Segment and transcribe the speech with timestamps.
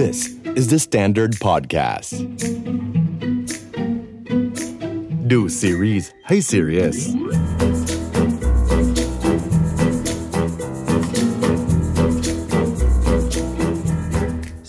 [0.00, 0.18] This
[0.58, 2.12] is the Standard Podcast
[5.30, 6.98] ดูซีรีส์ให้ serious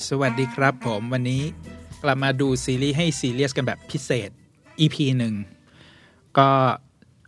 [0.07, 1.43] สวัสดีครับผมวันนี้
[2.03, 4.29] กลับมาดูซีรีส์ให้ซีเรียสกันแบบพิเศษ
[4.79, 5.33] EP หนึ่ง
[6.37, 6.49] ก็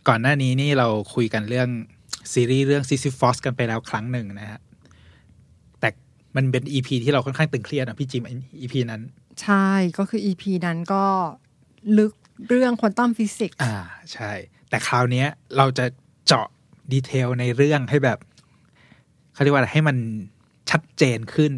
[0.08, 1.68] ก่อนหน้านี้นี่เราคุยกันเรื่อง
[2.32, 4.60] ซีรีส์เรื่อง Sisyphus กันไปแล้วครั้งหนึ่งนะฮะ
[6.36, 8.22] มันเป็น EP ที่เราค่อนข้างตึงเครียดนะพี่จิม
[8.60, 9.02] EP นั้น
[9.42, 9.68] ใช่
[9.98, 11.04] ก็คือ EP นั้นก็
[11.98, 12.12] ลึก
[12.48, 13.74] เรื่องควอนตัมฟิสิกส์อ่า
[14.12, 14.32] ใช่
[14.68, 15.86] แต่คราวเนี้ยเราจะ
[16.26, 16.46] เจาะ
[16.92, 18.18] detail ในเรื่องให้แบบ
[19.32, 19.96] เขาเรียกว่าอะไรให้มัน
[20.70, 21.52] ชัดเจนขึ้น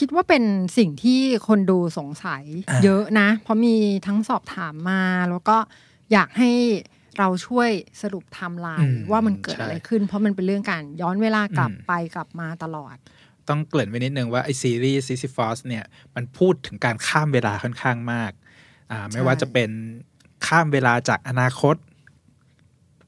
[0.00, 0.44] คิดว่าเป็น
[0.78, 3.74] สิ่งที่คนดูสงสัยอ่าเยอะนะ เพราะมี
[4.06, 5.56] ทั้งสอบถามมา แล้วก็
[6.12, 6.50] อยากให้
[7.18, 7.70] เราช่วย
[8.02, 12.96] สรุปไทม์ไลน์ว่ามันเกิดอะไรขึ้น เพราะมันเป็นเรื่องการย้อนเวลากลับไปกลับมาตลอด
[13.48, 18.32] ต้องเกริ่นไว้นิดนึงว่าไอ้ซีรีส์ Sisyphus เนี่ยมันพูดถึงการข้ามเวลาค่อนข้างมาก
[18.90, 19.70] อ่าไม่ว่าจะเป็น
[20.46, 21.76] ข้ามเวลาจากอนาคต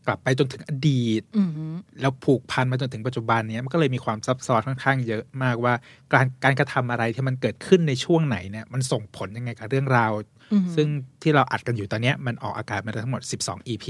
[0.06, 5.74] กลับไปจนถึงอดีตอือหือแล้วผูกพันมาจนถึงปัจจุบันเนี้ยมันก็เลยมีความซับซ้อนค่อนข้างเยอะมากว่า
[6.12, 10.12] การการกระทำอะไรที่มันเกิดขึ้นในช่วงไหนเนี่ยมันส่งผลยังไงกับเรื่องราว
[10.52, 10.86] อือหือซึ่ง
[11.22, 13.86] ที่เราอัดกันอยู่ตอนเนี้ยมันออกอากาศมาทั้งหมด 12 EP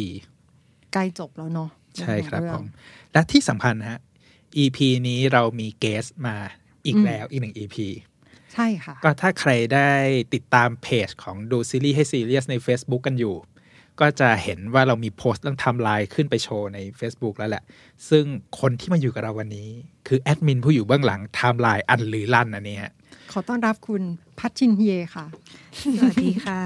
[0.92, 1.69] ใกล้จบแล้วเนาะ
[2.00, 2.65] ใช่ครับเองผม
[3.12, 4.00] และที่สำคัญนะฮะ
[4.62, 6.36] EP นี้เรามี guest มา
[6.86, 7.77] อีกแล้วอีกหนึ่ง EP
[8.55, 9.91] ใช่ค่ะ ก็ถ้าใครได้
[10.34, 13.36] ติดตามเพจของดูซีรีส์ให้ซีเรียสใน Facebook กันอยู่
[14.00, 17.64] ก็จะเห็นว่าเรามีโพสต์เรื่องไทม์ไลน์ขึ้นไปโชว์ใน Facebook แล้วแหละ
[18.08, 18.25] ซึ่ง
[18.60, 19.69] คนที่มาอยู่กับเราวันนี้
[20.08, 22.92] คือแอดมินผู้อยู่เบื้องหลังไทม์ไลน์อันลือลั่นอันนี้ฮะ
[23.32, 24.02] ขอต้อนรับคุณ
[24.38, 25.27] พัชชินเฮยค่ะ
[25.98, 26.62] สวัสดีค่ะ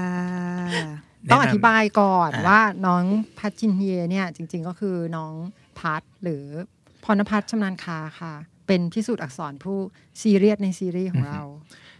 [1.31, 3.03] ต้องอธิบายก่อนอ่าว่าน้อง
[3.39, 5.33] พัชชินเฮยเนี่ย จริง ๆ ก็คือน้อง
[5.79, 6.45] พัทหรือ
[7.03, 8.33] พรณพัฒน์ชำนาญคาค่ะ
[8.67, 9.77] เป็นพิสูจน์อักษรผู้
[10.21, 11.41] ซีเรียสในซีรีส์ของเรา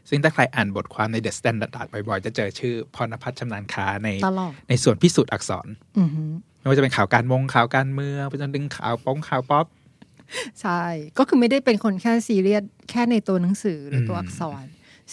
[0.10, 5.68] ซึ่งถ้าใครอ่านบทความใน The Standard บ่อยๆ จะเจอชื่อพรณพัฒน์ชำนาญคาในตลอดในส่วนพิสูจน์อักษร
[6.00, 9.66] อือหือไม่ว่าจะเป็นข่าวการมงข่าวการเมืองไปจนถึงข่าวป้องข่าวป๊อป
[10.62, 10.84] ใช่
[11.18, 14.64] ก็คือไม่ได้เป็นคนแค่ซีเรียสแค่ในตัวหนังสือหรือตัวอืมอักษร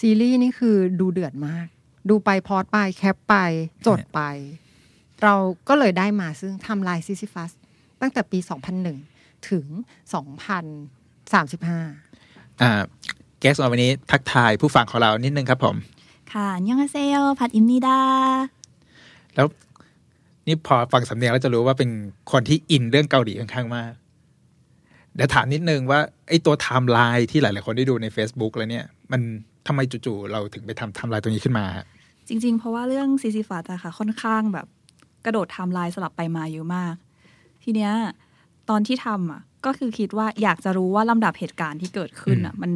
[0.01, 1.67] ซีรีส์นี่คือดูเดือดมาก
[2.09, 3.35] ดูไป pause ไป cap ไป
[3.87, 4.21] จดไป
[5.23, 5.35] เรา
[5.69, 7.51] ก็เลยได้มาซึ่งไทม์ไลน์ Sisyphus
[8.01, 8.39] ตั้งแต่ปี
[8.81, 9.16] 2001
[9.51, 9.67] ถึง
[11.35, 12.71] 2035อ่า
[13.41, 15.77] guest วันนี้ทักทายผู้ฟังของเรานิดนึงครับผม
[16.33, 18.01] ค่ะอันยังอาเซโยผัดอิมนิดา
[19.35, 19.47] แล้ว
[20.47, 21.91] นี่พอฟังสำเนียงแล้วจะรู้ว่าเป็น
[22.33, 23.93] คนที่อินเรื่องเกาหลีค่อนข้างมาก
[25.15, 29.21] เดี๋ยวถามนิดนึงว่าไอ้ตัวไทม์ไลน์ที่หลาย ๆ คนได้ดูใน Facebook แล้วเนี่ย มัน
[29.67, 31.87] ทำไมจู่ๆเราถึงไปทำไทม์ไลน์ตรงนี้ขึ้นมาฮะ
[32.29, 34.67] จริง ๆ เพราะว่าเรื่อง Sisyphus อะค่ะ ค่อนข้างแบบ
[35.25, 36.95] กระโดดไทม์ไลน์สลับไปมาเยอะมาก
[37.63, 37.93] ทีเนี้ย
[38.71, 42.73] ตอนที่ทำอะก็คือคิดว่าอยากจะรู้ว่าลำดับเหตุการณ์ที่เกิดขึ้นอะมัน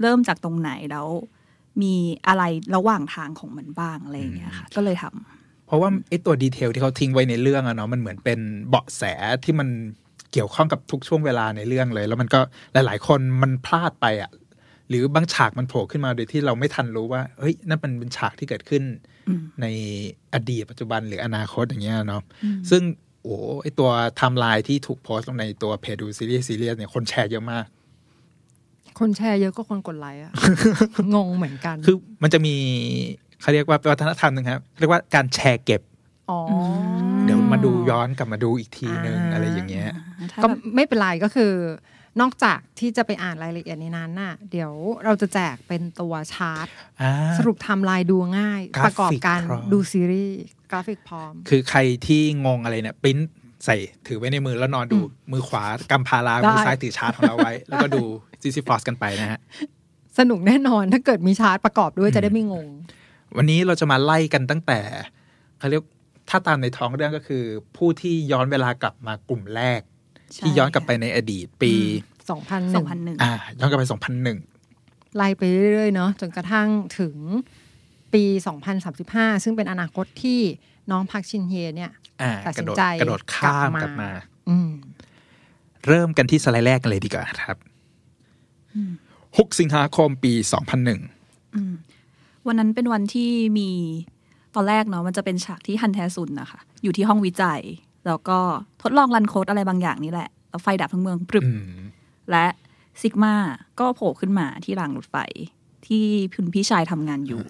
[0.00, 1.06] เริ่มจากตรงไหนแล้ว
[1.82, 1.94] มี
[2.28, 2.42] อะไร
[2.76, 9.02] ระหว่างทางของมันบ้างอะไรอย่างเงี้ยค่ะ ก็เลยทำเพราะว่าไอ้ตัว detail ที่เขาทิ้งไว้ในเรื่องอะเนาะมันเหมือนเป็นเบาะแส
[9.44, 9.68] ที่มัน
[10.32, 12.40] เกี่ยวข้องกับทุกช่วงเวลาในเรื่องเลย แล้วมันก็
[12.72, 14.30] หลาย ๆ คนมันพลาดไปอะ
[14.88, 18.82] หรือบางฉากมันโผล่ขึ้นมาโดยที่เราไม่ทันรู้ว่า เฮ้ย นั่นมันเป็นฉากที่เกิดขึ้น
[19.28, 19.66] อืมใน
[20.34, 22.22] อดีตปัจจุบันหรืออนาคตอย่างเงี้ยเนาะ
[22.70, 22.82] ซึ่ง
[23.26, 27.64] โอ้ไอตัวไทม์ไลน์ที่ถูกโพสต์ลงในตัวเพจดูซีรีส์ซีเรียสเนี่ยคนแชร์เยอะมาก
[28.98, 30.32] คนแชร์เยอะก็คนกดไลค์อะ
[31.14, 32.54] งงเหมือนกัน คือมันจะมี
[33.40, 35.82] เขาเรียกว่าวัฒนธรรมหนึงครับเรียกว่าการแชร์เก็บ
[36.30, 36.40] อ๋อ
[37.24, 39.90] เดี๋ยวมาดูย้อนกลับมาดูอีกทีนึงอ่าอะไรอย่างเงี้ย
[40.32, 41.52] ถ้าก็แบบไม่เป็นไรก็คือ
[42.20, 44.72] นอกจากที่จะไปอ่านรายละเอียดในนั้นน่ะ เดี๋ยว
[45.04, 46.66] เราจะแจกเป็นตัวชาร์ต
[47.02, 50.38] อ่าสรุปไทม์ไลน์ดูง่ายกราฟิกประกอบการพร้อมดูซีรีส์
[50.70, 53.18] กราฟิกพร้อม คือใครที่งงอะไรเนี่ยปริ้น
[53.64, 54.98] ใส่ถือไว้ในมือแล้วนอนดู
[55.32, 58.02] มือขวากำพาราได้มือซ้ายถือชาร์ตของเราไว้ แล้วก็ดู
[58.42, 59.40] Sisyphus กันไปนะฮะ
[60.18, 62.68] สนุกแน่นอนถ้าเกิดมีชาร์ตประกอบด้วยจะได้ไม่งง
[63.36, 64.78] วันนี้เราจะมาไล่กันตั้งแต่
[65.58, 65.82] เขาเรียก
[66.30, 67.44] ถ้าตามในท้องเรื่องก็คือ
[67.76, 69.80] ผู้ที่ย้อนเวลากลับมากลุ่มแรก
[70.34, 71.72] ที่ย้อนกลับไปในอดีตปี
[72.30, 73.84] สอง2001พันหนึ่งอ่าย้อนกลับไป
[74.50, 75.42] 2001ไล่ไป
[75.72, 76.68] เรื่อยๆเนาะจนกระทั่ง
[76.98, 77.16] ถึง
[78.14, 78.24] ปี
[78.84, 80.40] 2035 ซึ่งเป็นอนาคตที่
[80.90, 81.90] น้องพักชินเฮเนี่ย
[82.22, 84.10] อ่าตัดกสิระนโดดใจกระโดดข้ามกกลัลับบมามา
[84.48, 84.70] อืม
[85.86, 87.56] เริ่มกันที่สไลด์แรกกันเลยดีกว่าครับ
[89.38, 90.32] หกสิงหาคมปี
[91.20, 93.70] 2001 วันนั้นเป็นวันที่มี
[94.54, 97.60] ตอนแรกเนาะมันจะเป็นฉากที่ฮันแทซุนนะคะ อยู่ที่ห้องวิจัย
[98.06, 98.38] แล้วก็
[98.82, 101.82] ทดลองรันโค้ดอะไรบางอย่างนี่แหละแล้วไฟดับทั้งเมืองปรึบอืม
[102.30, 102.46] และ
[103.00, 103.34] ซิกมา
[103.80, 105.16] ก็โผล่ขึ้นมาที่รางรถไฟ
[105.86, 107.42] ที่คุณพี่ชายทำงานอยู่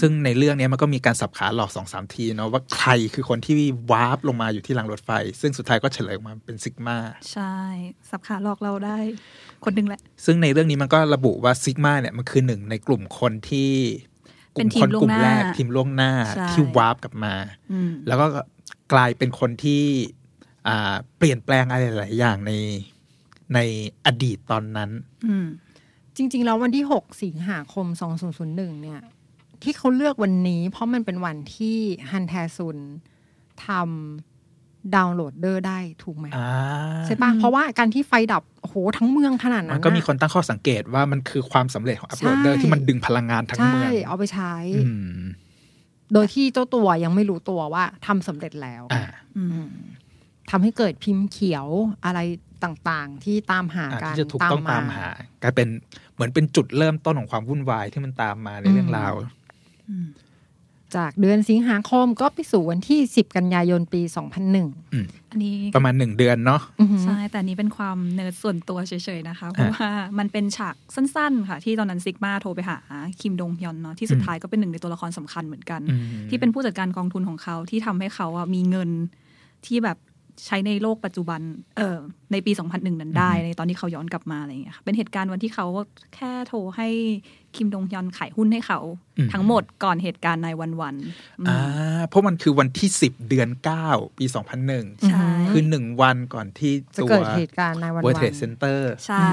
[0.00, 3.54] ซึ่งในเรื่องเนี้ยมันก็มีการสับขาหลอกสองสามทีเนาะว่าใครคือคนที่
[3.90, 5.10] วาร์ปลงมาอยู่ที่รางรถไฟ
[5.40, 6.96] ซึ่งสุดท้ายก็เฉลยออกมาเป็นซิกมา
[7.32, 7.54] ใช่
[8.10, 8.98] สับขาหลอกเราได้
[9.64, 13.72] คนหนึ่งแหละ ซึ่งในเรื่องนี้มันก็ระบุว่าซิกมาเนี่ยมันคือหนึ่งในกลุ่มคนที่
[14.56, 17.34] กเป็นลุ่มทีคมนกลุ่มล่วงหแรน้ากทีมล่วงหน้าใช่ที่วาร์ปกลับมา
[17.72, 18.26] อืมแล้วก็
[18.92, 19.82] กลายเป็นคนที่
[20.68, 22.52] อ่าเปลี่ยนแปลงอะไรหลายๆอย่างใน
[23.54, 23.58] ใน
[24.06, 24.90] อดีตตอนนั้น
[25.26, 25.46] อืม
[26.16, 27.86] จริง ๆ แล้ววันที่ 6 สิงหาคม
[28.34, 29.00] 2001 เนี่ย
[29.62, 31.76] ที่เขาเลือกวันนี้เพราะมันเป็นวันที่
[32.10, 32.78] ฮันแทซุน
[33.66, 36.48] ทำ downloader ได้ถูกไหมอ่า
[37.06, 44.90] ใช่ปะเพราะว่าการที่ไฟดับโอ้โหทั้งเมืองขนาดนั้มันก็มีอะคนตั้งข้อสังเกตว่ามันคือความสำเร็จของอัพโหลดเดอร์ใช่ที่มันดึงพลังงานทั้งใช่เมืองเอาไปใช้อื
[45.20, 45.22] ม
[46.12, 49.04] โดยที่เจ้าตัวยังไม่รู้ตัวว่าทำสำเร็จแล้วอ่า
[49.36, 49.68] อืม
[50.50, 51.66] ทำให้เกิดพิมพ์เขียว
[52.04, 52.20] อะไร
[52.64, 55.06] ต่างๆ ที่ตามหาอ่ากันที่จะถูกต้องตามหา
[55.42, 55.68] กลายเป็น
[56.14, 59.12] เหมือนเป็นจุดเริ่มต้นของความวุ่นวายที่มันตามมาในเรื่องราว
[60.96, 64.02] จากเดือนสิงหาคมก็ไปสู่วันที่ 10 กันยายนปี
[64.66, 72.78] 2001 อันนี้ประมาณหนึ่งเดือนเนาะอือหือใช่แต่อันนี้เป็นความเนิร์ดส่วนตัวเฉยๆนะคะเพราะว่ามันเป็นฉากสั้นๆ ค่ะ ที่ตอนนั้นซิกมาโทรไปหา
[73.20, 76.00] คิมดงฮยอนเนาะที่สุดท้ายก็เป็นหนึ่งในตัวละครสำคัญเหมือนกันอืม
[76.30, 78.90] ที่เป็นผู้จัดการกองทุนของเขาที่ทำให้เขาอะมีเงิน
[79.66, 79.98] ที่แบบ
[80.46, 81.40] ใช้ในโลกปัจจุบัน
[81.78, 81.98] เออ
[82.32, 85.66] ในปี 2001 นั้นได้ ในตอนที่เขาย้อนกลับมาอะไรอย่างเงี้ยค่ะเป็นเหตุการณ์วันที่เขา
[86.14, 86.88] แค่โทรให้
[87.56, 88.80] คิมดงฮยอนขายหุ้นให้เขา
[89.18, 91.58] อืมทั้งหมดก่อนเหตุการณ์ในวันวันๆอืมอ่า
[92.08, 93.86] เพราะมันคือวันที่สิบเดือนเก้า
[94.18, 99.28] ปีสองพันหนึ่งใช่ คือหนึ่งวันก่อนที่จะตัวเกิดเหตุการณ์ในวัน World วัน Trade Center ใช่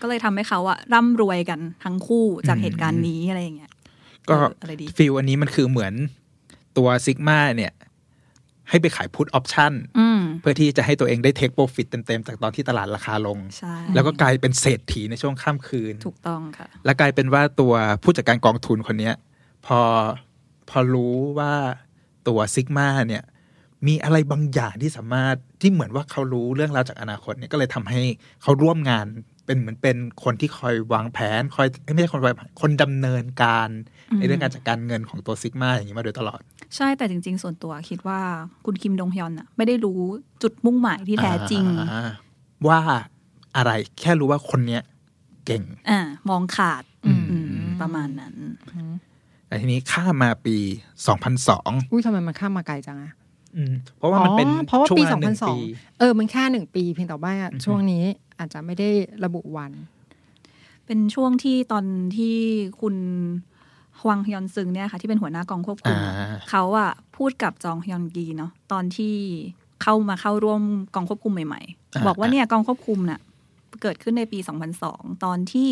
[0.00, 3.72] ก็เลยทำให้เขาอะร่ำรวยกันทั้งคู่จากอืมเหตุการณ์นี้อะไรอย่างเงี้ย
[4.28, 5.92] ก็เอออะไรดีฟิลอันนี้มันคือเหมือน
[6.76, 7.72] ตัวซิกมาเนี่ย
[8.70, 17.72] ให้ไปขาย put option อืมเพื่อที่จะให้ตัวเองได้ take profit เต็ม ๆ จากตอนที่ตลาดราคาลงใช่แล้วก็กลายเป็นเศรษฐีในช่วงข้ามคืน ถูกต้องค่ะ แล้วกลายเป็นว่าตัว
[18.02, 19.14] ผู้จัดการกองทุนคนเนี้ย
[19.66, 19.80] พอ
[20.70, 21.52] พอรู้ว่า
[22.28, 23.24] ตัวซิกมาเนี่ย
[23.86, 28.00] มีอะไรบางอย่างที่สามารถที่เหมือนว่าเขารู้เรื่องราวจากอนาคตเนี่ยก็เลยทำให้
[28.42, 29.06] เขาร่วมงาน
[29.46, 33.68] เป็นเหมือนเป็นคนที่คอยวางแผนคอยเอ้ยไม่ใช่คนวางแผนคนดำเนินการ
[34.10, 36.40] อืมในเรื่องการจัดการเงินของตัวซิกมาอย่างนี้มาโดยตลอด
[36.76, 38.20] ใช่แต่จริง ๆ ส่วนตัวคิดว่า
[38.66, 40.00] คุณคิมดงฮยอนอะไม่ได้รู้
[40.42, 42.10] จุดมุ่งหมายที่แท้จริงอ่า
[42.68, 42.78] ว่า
[43.56, 44.82] อะไรแค่รู้ว่าคนเนี้ย
[45.46, 47.48] เก่งอ่ามองขาดอืมอืม
[47.80, 48.34] ประมาณนั้น
[49.46, 50.56] แต่ทีนี้ข้ามมาปี
[51.20, 53.21] 2002 อุ้ยทำไมมันข้ามมาไกลจังอะอืม
[53.98, 57.34] เพราะว่ามันเป็นอ๋อเพราะว่าช่วงปีเวลาหนึ่งปี2002เออมันแค่หนึ่งปีเพียงแต่ว่า
[57.64, 58.04] ช่วงนี้
[58.38, 58.88] อาจจะไม่ได้
[59.24, 59.72] ระบุวัน
[60.86, 61.84] เป็นช่วงที่ตอน
[62.16, 62.36] ที่
[62.80, 62.96] คุณ
[64.00, 69.14] ฮวังฮยอนซึงเนี่ยค่ะที่เป็นหัวหน้ากองควบคุมอ่าเขาอะพูดกับจองฮยอนกีเนาะตอนที่
[69.82, 70.62] เข้ามาเข้าร่วม
[70.94, 71.60] กองควบคุมใหม่
[71.94, 73.20] อ่าๆบอกว่าเนี่ยกองควบคุมน่ะ
[73.82, 74.38] เกิดขึ้นในปี
[74.82, 75.70] 2002 ตอนที่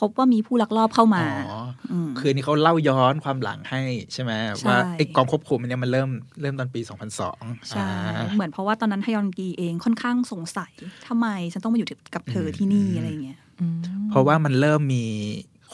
[0.00, 1.62] พบว่ามีผู้ลักลอบเข้ามาอ๋อ
[2.06, 6.10] มคือนี่เขาเล่าย้อนความหลังให้ใช่ไหมใช่ว่าไอ้กองควบคุมมันเนี่ยมันเริ่ม
[6.40, 6.80] เริ่มตอนปี
[7.24, 10.72] 2002ใช่อ่าเหมือนเพราะว่าตอนนั้นฮยอนกีเองค่อนข้างสงสัย
[11.08, 13.38] ทำไมฉันต้องมาอยู่กับเธอที่นี่อะไรอย่างเงี้ย
[14.10, 15.04] เพราะว่ามันเริ่มมี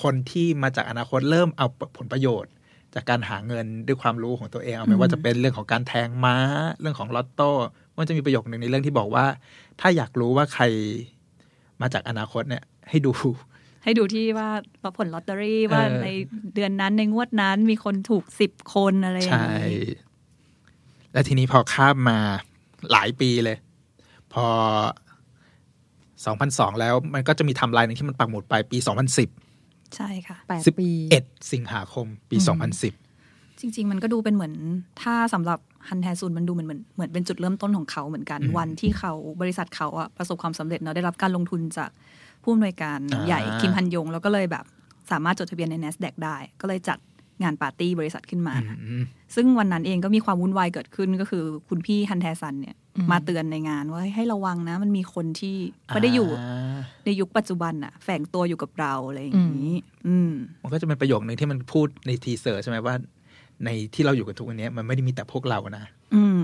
[0.02, 1.66] คนที่มาจากอนาคตเริ่มเอา
[1.98, 2.52] ผลประโยชน์
[2.94, 6.36] จากการหาเงินด้วยความรู้ของตัวเองเอาไม่ว่าจะเป็นเรื่องของการแทงม้า
[6.80, 7.50] เรื่องของลอตโต้
[7.96, 9.24] มันจะมีประโยคหนึ่งในเรื่องที่บอกว่า
[9.80, 10.64] ถ้าอยากรู้ว่าใคร
[11.80, 13.12] มาจากอนาคตเนี่ย ให้ดู
[13.84, 14.48] ให้ดูที่ว่า
[14.98, 16.08] ผลลอตเตอรี่ว่าเออใน
[16.54, 19.94] เดือนนั้นในงวดนั้นมีคนถูกสิบคนอะไรอย่างใช่นี้
[21.12, 22.18] แล้วทีนี้พอข้ามมา
[22.92, 23.56] หลายปีเลย
[24.32, 24.46] พอ
[26.24, 28.78] 2002 แล้วมันก็จะมีไทำลายหนึ่งที่มันปักหมุดไปปี
[29.36, 30.88] 2010 ใช่ค่ะแปดปี
[31.22, 32.36] 11สิงหาคม ปี
[32.98, 34.54] 2010 จริง ๆ มันก็ดูเป็นเหมือน
[35.02, 41.90] ถ้าสำหรับฮันแทซุนมันดูเหมือนเหมือนเหมือนเป็นจุดเริ่มต้นของเขาเหมือนกันอืมวันที่เขาบริษัทเขาอะประสบความสำเร็จเนาะได้รับการลงทุนจาก
[42.44, 44.64] ผู้อำนวยการอ่าใหญ่คิมฮันยง แล้วก็เลยแบบ
[45.10, 46.98] สามารถจดทะเบียนใน NASDAQ ได้ ก็เลยจัด
[47.42, 59.72] งานปาร์ตี้บริษัทขึ้นมาอืมซึ่งวันนั้นเองก็มีความวุ่นวายเกิดขึ้นก็คือคุณพี่ฮันแทซันเนี่ยอืมมาเตือนในงานว่าให้ระวังนะ มันมีคนที่ไม่ได้อยู่าในยุคปัจจุบันอะแฝงตัวอยู่กับเราอะไรอย่างนี้
[60.06, 60.32] อืม
[60.62, 62.94] มันก็จะเป็นประโยคหนึ่งที่มันพูดในทีเซอร์ใช่ไหมว่า
[63.64, 65.84] ในที่เราอยู่กันทุกวันนี้มันไม่ได้มีแต่พวกเรานะ
[66.14, 66.38] อืม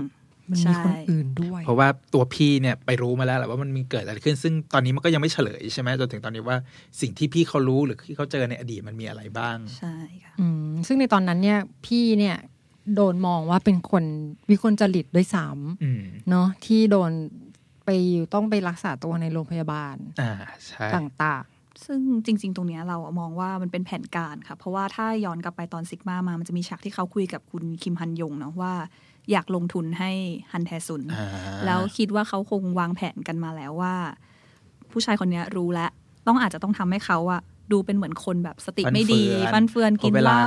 [0.49, 6.57] มันมีใช่คนอื่นด้วย เพราะว่าตัวพี่เนี่ยไปรู้มาแล้วแหละว่ามันมีเกิดอะไรขึ้น ซึ่งตอนนี้มันก็ยังไม่เฉลยใช่ไหมจนถึงตอนนี้ว่า
[7.01, 12.37] สิ่งที่พี่เขารู้หรือที่เขาเจอในอดีตมันมีอะไรบ้าง ใช่ค่ะอืมซึ่งในตอนนั้นเนี่ยพี่เนี่ย
[12.95, 14.03] โดนมองว่าเป็นคน
[14.49, 15.45] วิกลจริตด้วยซ้
[15.83, 17.11] อืมำเนาะที่โดน
[17.85, 17.89] ไป
[18.33, 20.31] ต้องไปรักษาตัวในโรงพยาบาลอ่า
[20.67, 21.43] ใช่ต่าง
[21.85, 28.73] ซึ่งจริง ๆ ตรงเนี้ยเราอะมองว่ามันเป็นแผนการค่ะ เพราะว่าถ้าย้อนกลับไปตอนซิกมามา มันจะมีฉากที่เขาคุยกับคุณคิมฮันยงเนาะว่า
[29.31, 30.11] อยากลงทุนให้
[30.51, 31.27] ฮันแทซุนอ่า
[31.65, 33.95] แล้วคิดว่าเขาคงวางแผนกันมาแล้วว่า
[34.91, 35.89] ผู้ชายคนเนี้ยรู้แล้ว
[36.27, 40.39] ต้องอาจจะต้องทำให้เขาอะดูเป็นเหมือนคนแบบสติฟันไม่ดีเฟือนฟันเฟือนกินพอเวเหลาล้า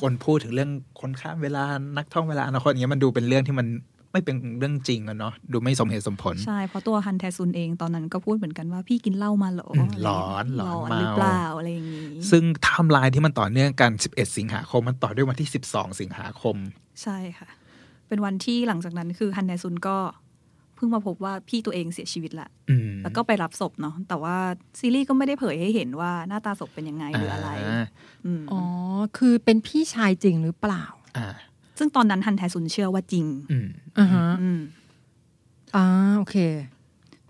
[0.00, 0.70] คนพูดถึงเรื่อง
[1.00, 1.64] คนข้ามเวลา
[1.96, 3.66] นักท่องเวลาอนาคตอย่างเงี้ยมันดูเป็นเรื่องที่มัน
[4.12, 16.56] ไม่เป็นเรื่องจริงอะเนาะดูไม่สมเหตุสมผล ใช่ เพราะตัวฮันแทซุนเองตอนนั้นก็พูดเหมือนกันว่าพี่กินเหล้ามาเหรออืมะไรหลอนหลอนหรือเมาเปล่าอะไรอย่างนี้ ซึ่งไทม์ไลน์ที่มันต่อเนื่องกัน 11 สิงหาคมมันต่อด้วยวันที่ 12 สิงหาคม
[17.02, 17.48] ใช่ค่ะ
[18.10, 19.96] เป็นวันที่หลังจากนั้นคือฮันแทซุนก็
[20.76, 24.36] เพิ่งมาพบว่าพี่ตัวเองเสียชีวิตละอืมแล้วก็ไปรับศพเนาะแต่ว่า
[24.78, 27.84] ซีรีส์ก็ไม่ได้เผยให้เห็นว่าหน้าตาศพเป็นยังไงหรืออะไรา
[28.26, 28.62] อืมอ๋อ
[29.18, 30.84] คือเป็นพี่ชายจริงหรือเปล่า
[31.16, 31.28] อ่า
[31.78, 34.60] ซึ่งตอนนั้นฮันแทซุนเชื่อว่าจริงอืมอ่าฮะอืม
[35.76, 35.84] อ่า
[36.18, 36.36] โอเค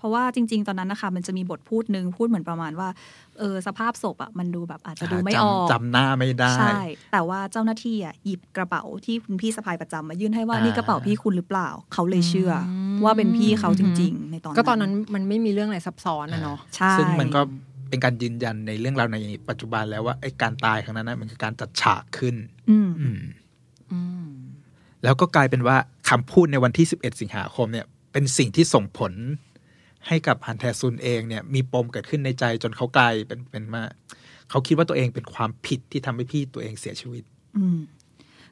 [0.00, 2.88] เพราะว่าจริง ๆ ตอนนั้นนะคะมันจะมีบทพูดหนึ่งพูดเหมือนประมาณว่า
[3.38, 6.78] เออสภาพศพอะมันดูแบบอาจจะดูไม่ออกจำจำหน้าไม่ได้ใช่
[7.12, 17.40] แต่ว่าเจ้าหน้าที่อะหยิบกระเป๋าที่คุณพี่สะพายประจำมายื่นให้ว่าอ่านี่นี่กระเป๋าพี่คุณหรือเปล่า เขาเลยเชื่ออมว่าเป็นพี่เขาจริง ๆ ในตอนนั้นก็ตอนนั้นมันไม่มีเรื่องอะไรซับซ้อนนะเนาะใช่ซึ่งมันก็
[17.88, 22.34] เป็นการยืนยันในเรื่องราวในปัจจุบันแล้วว่าไอ้การตายครั้งนั้นนะมันคือการจัดฉากขึ้น
[22.70, 23.20] อืมอืม
[23.92, 24.28] อืม
[25.04, 25.76] แล้วก็กลายเป็นว่า
[26.10, 29.12] คำพูดในวันที่ 11 สิงหาคมเนี่ย เป็นสิ่งที่ส่งผล
[30.06, 33.84] ให้กับฮันแทซุนเองเนี่ยมีปมเกิดขึ้นในใจจนเขากลายเป็นเป็นว่า
[34.50, 37.22] เขาคิดว่าตัวเองเป็นความผิดที่ทำให้พี่ตัวเองเสียชีวิต
[37.56, 37.78] อืม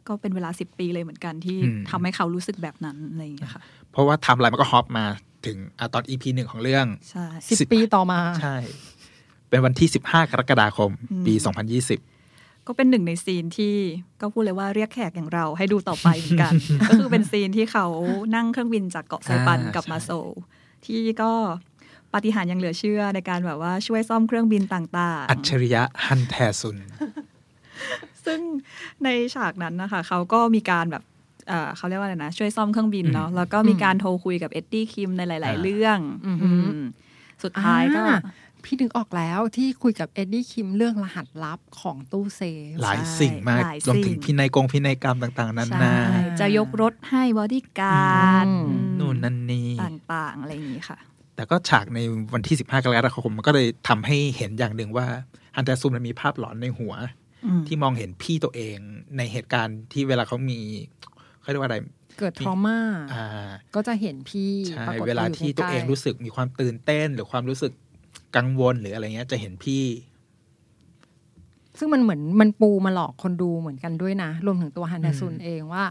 [0.08, 5.06] ก็เป็นเวลาสิบปีเลยเหมือนกันที่อืมทำให้เขารู้สึกแบบนั้นอะไรอย่างเงี้ยค่ะ เพราะว่าไทำอะไรมันก็ฮอปมา
[5.46, 8.56] ถึงอะตอน EP หนึ่งของเรื่องใช่สิบสิบปีต่อมาใช่
[9.48, 13.74] เป็นวันที่15กรกฎาคมอืมปี2020ก็เป็นหนึ่งในซีนที่
[14.20, 16.52] ก็พูดเลยว่าเรียกแขกอย่างเราให้ดูต่อไปเหมือนกัน
[16.88, 17.86] ก็คือเป็นซีนที่เขา
[18.34, 20.28] นั่งเครื่องบินจากเกาะไซปันอ่ากลับมาใช่โซล
[20.86, 21.32] ที่ก็
[22.14, 26.76] ปาฏิหาริย์ยังเหลือเชื่อในการแบบว่าช่วยซ่อมเครื่องบินต่างๆ อัจฉริยะฮันแทซุน
[28.24, 28.40] ซึ่ง
[29.04, 31.02] ในฉากนั้นนะคะเขาก็มีการแบบ
[31.48, 36.82] เอ่อเขาเรียกว่าอะไรนะช่วยซ่อมเครื่องบินเนาะแล้วก็มีการโทรคุยกับเอ็ดดี้คิมในหลายอ่าๆเรื่องอือหือือม
[37.42, 38.20] สุดท้ายก็อ่า
[38.64, 42.40] พี่นึกออกแล้วที่คุยกับเอ็ดดี้คิมเรื่องรหัสลับของตู้เซ
[42.72, 45.94] ฟหลายสิ่งมากหลายรวมถึสิ่งงพินัยกงพินัยกรรมต่าง ๆ นั้นใช่นา
[46.40, 49.67] จะยกรถให้บอดี้การ์ดอืมอืมนู่นนั่นนี่
[50.14, 50.98] ต่างๆ อะไรอย่างนี้ค่ะ
[51.36, 51.98] แต่ก็ฉากใน
[52.34, 55.06] วันที่ 15 กรกฎาคมมันก็เลยทำให้เห็นอย่างหนึ่งว่า
[55.56, 56.94] ฮันแทซุนมันมีภาพหลอนในหัว
[57.46, 58.76] อืมที่มองเห็นพี่ตัวเอง
[59.16, 60.60] ในเหตุการณ์ที่เวลาเขามี
[61.40, 61.78] เขาเรียกว่าอะไร
[62.18, 62.78] เกิดทรมา
[63.12, 63.26] อ่า
[63.74, 67.72] ก็จะเห็นพี่ใช่ปรากฏเวลาอยู่ที่ตัวเองใกล้ๆรู้สึกมีความตื่นเต้น หรือความรู้สึก
[68.36, 69.84] กังวลหรืออะไรเงี้ย จะเห็นพี่
[71.78, 75.84] ซึ่งมันเหมือนมันปูมาหลอกคนดูเหมือนกันด้วยนะ รวมถึงตัวฮันนาซุนอืมเองว่า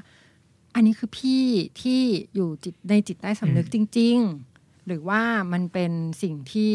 [0.77, 1.43] อันนี้คือพี่
[1.81, 2.01] ที่
[2.36, 4.17] อยู่จิตในจิตใต้สำนึกอืจมริง
[4.53, 5.22] ๆ หรือว่า
[5.53, 5.91] มันเป็น
[6.24, 6.74] สิ่งที่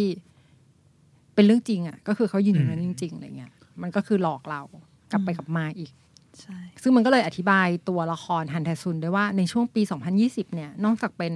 [1.34, 4.62] เป็นเรื่องจริงอะก็คือเขายืนอยู่นั้นจริง ๆอะไรเงี้ยมันก็คือหลอกเรา
[5.10, 5.92] กลับไปกลับมาอีก
[6.40, 9.82] ใช่ซึ่งมันก็เลยอธิบายตัวละครฮันแทซุนด้วยว่าในช่วงปี
[10.18, 11.32] 2020 เนี่ย นอกจากเป็น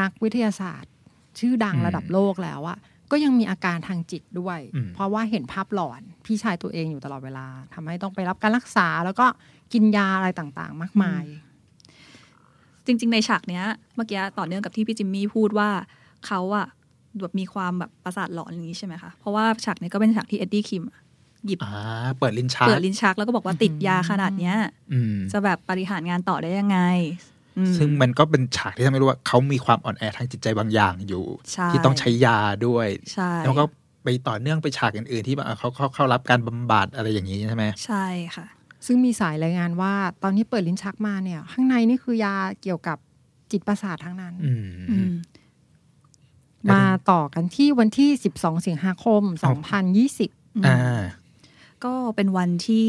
[0.00, 0.92] นักวิทยาศาสตร์
[1.38, 2.78] ชื่อดังอืมระดับโลกแล้วอะ
[3.10, 9.26] ก็ยังมีอาการทางจิตด้วยอืมเพราะว่าเห็นภาพหลอนพี่ชายตัวเองอยู่ตลอดเวลาทำให้ต้องไปรับการรักษาแล้วก็
[9.72, 11.24] กินยาอะไรต่างๆ มากมาย
[12.90, 13.64] จริง ๆ ในฉากเนี้ย
[13.96, 15.68] เมื่อกี้ต่อเนื่องกับที่พี่จิมมี่พูดว่า
[16.26, 16.66] เขาอะ
[17.20, 20.98] แบบมีความแบบประสาทหลอนอย่างนี้ใช่ไหมคะ เพราะว่าฉากเนี้ยก็เป็นฉากที่เอ็ดดี้คิมอะ
[21.46, 21.74] หยิบอ่า
[22.18, 24.56] เปิดลิ้นชักเปิดลิ้นชักแล้วก็บอกว่าติดยาขนาดเนี้ย
[24.92, 26.78] อืมจะแบบบริหารงานต่อได้ยังไง
[27.58, 33.64] อืมซึ่งมันก็เป็นฉากที่ทำให้รู้ว่าเขามีความอ่อนแอทางจิตใจบางอย่างอยู่ใช่ที่ต้องใช้ยาด้วยใช่แล้วก็
[34.04, 38.06] ไปต่อเนื่องไปฉากอื่นๆที่แบบเขาเขาเข้ารับการบำบัดอะไรอย่างนี้ใช่ไหมใช่
[38.36, 38.46] ค่ะ
[38.86, 42.98] ซึ่งมีสายรายงานว่า ตอนที่เปิดลิ้นชักมาเนี่ย ข้างในนี่คือยาเกี่ยวกับ
[43.50, 45.12] จิตประสาททั้งนั้นอืมอืม
[46.72, 49.22] มาต่อกันที่วันที่ 12 สิงหาคม
[49.94, 51.02] 2020อ่า
[51.84, 52.88] ก็เป็นวันที่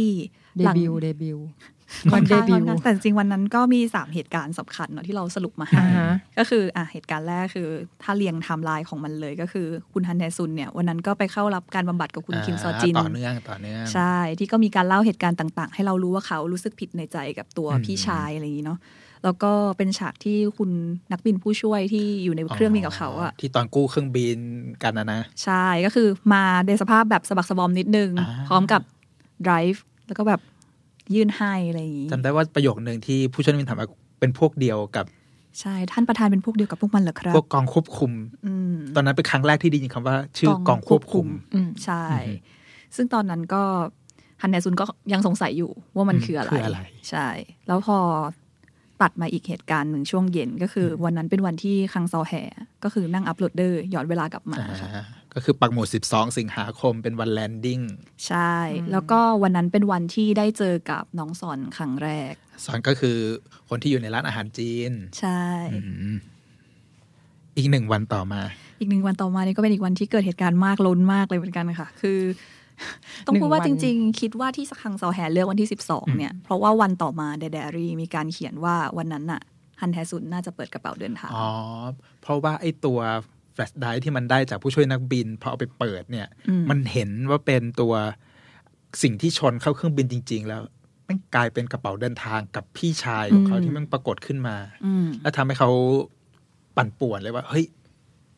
[0.57, 1.80] เดหลังบิวต์เดบิวต์ค่
[2.13, 7.67] วัอนนเดข้างบิค่วอนข้างต์แต่จริงๆวันนั้นก็มีสามเหตุการณ์สำคัญเนาะที่เราสรุปมาให้อ่าฮะก็คืออะเหตุการณ์แรกคือ
[8.03, 18.79] ถ้าเรียงไทม์ไลน์ของมันเลยก็คือคุณฮันแทซุนเนี่ยวันนั้นก็ไปเข้ารับการบำบัดกับคุณคิมซอจินต่อเนื่องต่อเนื่องใช่ที่ก็มีการเล่าเหตุการณ์ต่าง ๆ ให้เรารู้ว่าเขารู้สึกผิดในใจกับตัวอืมพี่ชายอะไรอย่างนี้เนาะ
[19.25, 20.71] แล้วก็เป็นฉากที่คุณ
[21.11, 24.37] นักบินผู้ช่วยที่อยู่ในเครื่องบินกับเขาอะที่ตอนกู้เครื่องบิน
[24.83, 28.81] กันนะนะใช่ก็คือมาในสภาพแบบสะบักสะบอมนิดนึงอ่าพร้อมกับ
[29.47, 30.41] drive แล้วก็แบบ
[31.13, 33.89] ยื่นให้อะไรอย่างนี้จำได้ว่าประโยคหนึ่งที่ผู้ช่วยนักบินถามว่า
[34.19, 35.05] เป็นพวกเดียวกับ
[35.59, 38.11] ใช่ท่านประธานเป็นพวกเดียวกับพวกมันเหรอครับ พวกกองควบคุม
[38.45, 42.37] อืมตอนนั้นเป็นครั้งแรกที่ได้ยินคำว่า ชื่อกองควบคุม อืมใช่อืม
[42.95, 43.63] ซึ่งตอนนั้นก็
[44.41, 47.27] ฮันแทซุนก็ยังสงสัยอยู่ว่ามันอืมคืออะไรคืออะไร ใช่
[47.67, 47.97] แล้วพอ
[49.01, 52.43] ตัดมาอีกเหตุการณ์หนึ่งช่วงเย็นก็คืออวันนั้นเป็นวันที่คังซอแฮ
[52.83, 57.79] ก็คือนั่ง uploader ย้อนเวลากลับมาอ่าค่ะก็คือปักหมุด 12 สิงหาคมเป็นวัน landing
[58.27, 58.55] ใช่
[58.91, 62.33] แล้วก็วันนั้นเป็นวันที่ได้เจอกับน้องซอนครั้งแรก
[62.65, 63.17] ซอนก็คือ
[63.69, 65.43] คนที่อยู่ในร้านอาหารจีน ใช่
[65.73, 65.79] อื
[66.15, 66.17] ม
[67.57, 68.41] อีกหนึ่งวันต่อมา
[68.79, 72.19] อีกหนึ่งวันต่อมานี่ก็เป็นอีกวันที่เกิดเหตุการณ์มากล้นมากเลยเหมือนกันค่ะ คือ
[73.27, 79.41] ต้องพูดว่าหนึ่จงวันริง ๆ คิดว่าที่คังซอแฮเลือกวันที่ 12 เนี่ย เพราะว่าวันต่อมาเดดอรี่มีการเขียนว่าวันนั้นน่ะ
[79.81, 81.49] ฮันแทซุนน่าจะเปิดกระเป๋าเดินทาง อ๋อ
[82.21, 82.99] เพราะว่าไอ้ตัว
[83.53, 87.93] แฟลชไดรฟ์ที่มันได้จากผู้ช่วยนักบินพอเอาไปเปิดเนี่ยอืมมันเห็นว่าเป็นตัว
[89.03, 90.61] สิ่งที่ชนเข้าเครื่องบินจริง ๆ แล้ว
[91.07, 95.69] มันกลายเป็นกระเป๋าเดินทางกับพี่ชายของเขาที่มันปรากฏขึ้นมาอืมแล้วทำให้เขา
[96.77, 97.65] ปั่นป่วนเลยว่า เฮ้ย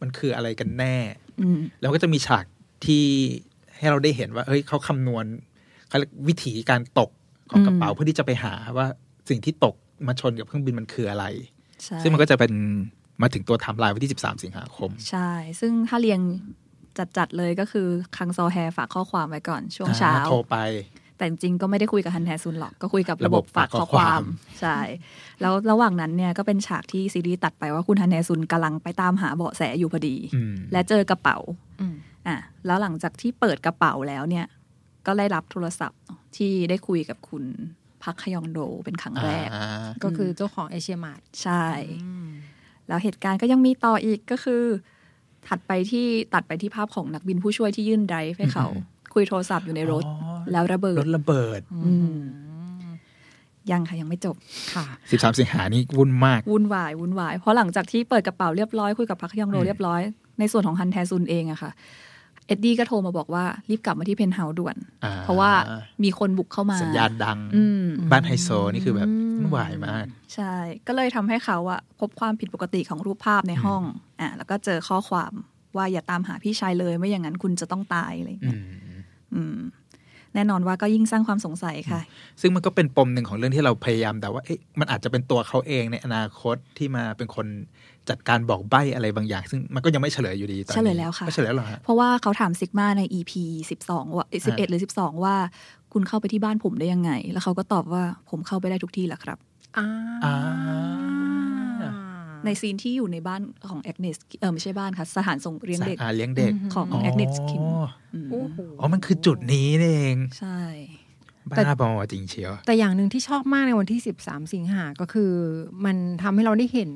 [0.02, 0.96] มันคืออะไรกันแน่
[1.42, 2.46] อืมแล้วก็จะมีฉาก
[2.86, 3.06] ที่
[3.84, 5.25] ให้เราได้เห็นว่าเฮ้ยเขาคำนวณ
[5.88, 7.10] เขาเรียกวิถีการตก
[7.52, 8.88] ของกระเป๋าอืมเพื่อที่จะไปหาว่า
[9.30, 9.75] สิ่งที่ตก
[10.08, 11.25] มาชนกับเครื่องบินมันคืออะไร
[11.84, 12.54] ใช่ซึ่งมันก็จะเป็น
[13.22, 16.20] มาถึงตัวไทม์ไลน์วันที่ 13 สิงหาคม ใช่ ซึ่งถ้าเรียง
[17.18, 17.88] จัดๆเลยก็คือ
[18.18, 20.58] คังซอแฮฝากข้อความไว้ก่อน ช่วงเช้าอ่โทรไป
[21.18, 24.24] แต่จริงๆก็ไม่ได้คุยกับฮันแทซุนหรอกก็คุยกับระบบฝากข้อระบบฝากข้อคความวาม
[24.62, 24.78] ใช่
[25.42, 31.38] แล้วระหว่างนั้นเนี่ยก็เป็นฉากที่ซีรีส์ตัดไปว่าคุณฮันแทซุนกำลังไปตามหาเบาะแสอยู่พอดีอืมและเจอกระเป๋า
[32.27, 34.46] อืมอะแล้วหลังจากที่เปิดกระเป๋าแล้วเนี่ย
[35.06, 36.01] ก็ได้รับโทรศัพท์
[36.38, 37.44] ที่ได้คุยกับคุณ
[38.03, 39.65] พักขยองโดเป็นครั้งแรกอ่า
[40.03, 41.65] ก็คือเจ้าของเอเชียมาร์ทใช่
[42.88, 44.63] แล้วเหตุการณ์ก็ยังมีต่ออีกก็คือ
[45.48, 48.68] ถัดไปที่ตัดไปที่ภาพของนักบินผู้ช่วยที่ยื่น drive ให้เขา
[49.13, 52.20] คุยโทรศัพท์อยู่ในรถอ๋อแล้วรถระเบิดระเบิดอืม
[53.72, 54.36] ยังค่ะ ยังไม่จบ
[54.74, 60.01] ค่ะ 13 สิงหานี่วุ่นมาก วุ่นวายวุ่นวาย เพราะหลังจากที่เปิดกระเป๋าเรียบร้อยคุยกับพักยองโดอืมเรียบร้อย
[60.39, 61.72] ในส่วนของฮันแทซุนเองอะค่ะ
[62.47, 65.51] เอ็ดดี้ก็โทรมาบอกว่า รีบกลับมาที่เพนท์เฮาส์ด่วนอ่เพราะว่า
[66.03, 70.53] มีคนบุกเข้ามา สัญญาณดังอืมบ้านไฮโซนี่คือแบบวุ่นวายมาก ใช่
[70.88, 73.83] ก็เลยทำให้เขาอะพบความผิดปกติของรูปภาพในห้อง
[74.21, 75.33] อะแล้วก็เจอข้อความ
[75.75, 78.63] ว่าอย่าตามหาพี่ชายเลยไม่อย่างนั้นคุณจะต้องตายอะไรอย่างอืเงี้ยม
[79.35, 79.57] อืม
[80.35, 82.01] แน่นอนว่าก็ยิ่งสร้างความสงสัยค่ะ
[82.41, 87.47] ซึ่งมันก็เป็นปมหนึ่งของเรื่องที่เราพยายามแต่ว่าเอ๊ะมันอาจจะเป็นตัวเขาเองในอนาคตที่มาเป็นคน
[88.10, 93.31] จัดการบอกใบ้อะไรบางอย่าง ซึ่งมันก็ยังไม่เฉลยอยู่ดีตอนนี้เฉลยแล้วค่ะไม่เฉลยแล้วเหรอฮะเพราะว่าเขาถามซิกมาใน EP
[93.72, 95.36] สิบสองว่าสิบเอ็ดหรือสิบสองว่า
[95.93, 99.38] คุณเข้าไปที่บ้านผมได้ยังไง แล้วเขาก็ตอบว่าผมเข้าไปได้ทุกที่แหละครับ
[99.77, 99.88] อ่า
[100.25, 100.36] อ่า
[102.45, 107.63] ในซีนที่อยู่ในบ้านของแอกเนสเออไม่ใช่บ้านค่ะ สถานส่งเลี้ยงเด็กอ่าเลี้ยงเด็กของอ๋อแอกเนสคิม
[108.31, 110.60] โอ้โหอ๋อ มันคือจุดนี้นี่เองใช่
[111.50, 115.32] บ้าบอจริงเชียว แต่อย่างหนึ่งที่ชอบมากในวันที่ 13 สิงหาก็คือ
[115.86, 116.91] มันทำให้เราได้เห็น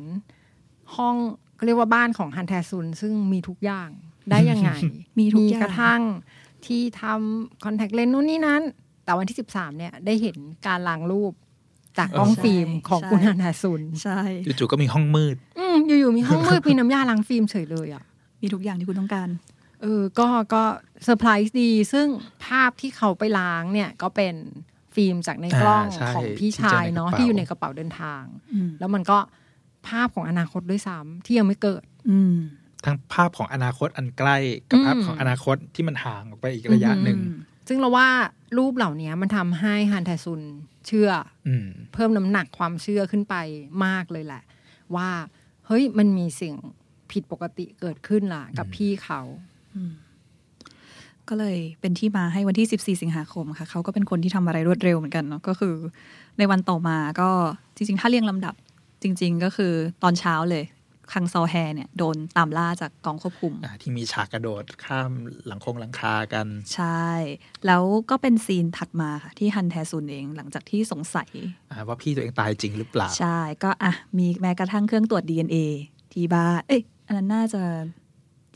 [0.95, 1.15] ห้อง
[1.58, 3.89] ก็เรียกว่าบ้านของฮันแทซุน ซึ่งมีทุกอย่าง
[4.32, 4.69] ได้ยังไง
[5.19, 6.02] มีทุกอย่างกระทั่ง
[6.65, 8.62] ที่ทำคอนแทคเลนส์นู่นนี่นั้น
[9.04, 11.34] แต่วันที่ 13 เนี่ยได้เห็นการล้างรูป
[11.97, 14.19] จากกล้องเออฟิล์มของคุณฮันแทซุน ใช่
[14.60, 18.04] จู่ๆก็มีห้องมืด อืมอยู่ๆมีห้องมืดมีน้ำยาล้างฟิล์มเฉยเลยอะ
[18.41, 19.30] มีทุกอย่างที่คุณต้องการ
[19.82, 20.63] เออก็ก็
[21.04, 22.08] เซอร์ไพรส์ดี ซึ่ง
[22.45, 24.36] ภาพที่เขาไปล้างเนี่ยก็เป็น
[24.95, 28.23] ฟิล์มจากในกล้องอ่าใช่ของพี่ชายเนาะที่ที่เจอในกระเป๋าอยู่ในกระเป๋าเดินทาง
[28.54, 29.17] อืมแล้วมันก็
[29.88, 32.36] ภาพของอนาคตด้วยซ้ำที่ยังไม่เกิด อืม
[32.86, 34.38] ทั้งภาพของอนาคตอันใกล้
[34.69, 37.19] กับอืมภาพของอนาคตที่มันห่างออกไปอีกระยะหนึ่ง
[37.67, 38.08] ซึ่งเราว่า
[38.58, 40.41] รูปเหล่านี้มันทำให้ฮันแทซุน
[40.88, 41.10] เชื่อ
[41.47, 43.36] อืมเพิ่มน้ำหนักความเชื่อขึ้นไป
[43.86, 44.43] มากเลยแหละ
[44.95, 45.10] ว่า
[45.67, 46.56] เฮ้ยมันมีสิ่ง
[47.12, 49.21] ผิดปกติเกิดขึ้นล่ะ กับพี่เขา
[51.30, 55.76] ก็เลยเป็นที่มาให้วันที่ 14 สิงหาคมค่ะ เขาก็เป็นคนที่ทำอะไรรวดเร็วเหมือนกันเนาะก็คือ
[56.38, 57.30] ในวันต่อมาก็
[57.76, 58.56] จริงๆ ถ้าเรียงลำดับ
[59.01, 60.65] จริง ๆ ก็คือตอนเช้าเลย
[61.13, 65.12] คังซอแฮเนี่ยโดนตามล่าจากกองควบคุมอ่าที่มีฉากกระโดดข้าม
[65.47, 67.05] หลังคงหลังคากัน ใช่
[67.67, 71.29] แล้วก็เป็นซีนถัดมาค่ะ ที่ฮันแทซุนเองหลังจากที่สงสัย
[71.71, 75.57] อ่าว่าพี่ตัวเองตายจริงหรือเปล่า ใช่ ก็อะ มีแม้กระทั่งเครื่องตรวจ DNA
[76.13, 77.62] ที่บ้านเอ้ยอันนั้นน่าจะ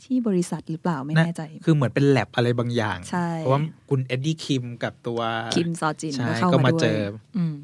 [0.02, 5.20] ที่บริษัทหรือเปล่าไม่แน่ใจ คือเหมือนเป็นแลบอะไรบางอย่างใช่เพราะว่าคุณเอ็ดดี้คิมกับตัว
[5.56, 7.02] คิมซอจินใช่ก็เข้าก็มามาเจอด้วย
[7.36, 7.56] อืม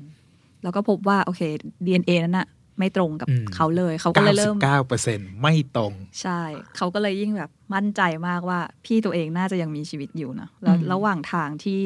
[0.62, 1.42] แล้วก็พบว่าโอเค
[1.86, 2.46] DNA นั้นน่ะ
[2.78, 6.40] ไม่ตรงกับอืมเขาเลยเขาก็เลยเริ่ม99เปอร์เซ็นต์ไม่ตรง ใช่
[6.76, 11.80] เขาก็เลยยิ่งแบบมั่นใจมากว่าพี่ตัวเองน่าจะยังมีชีวิตอยู่นะแล้วอืมระหว่างทางที่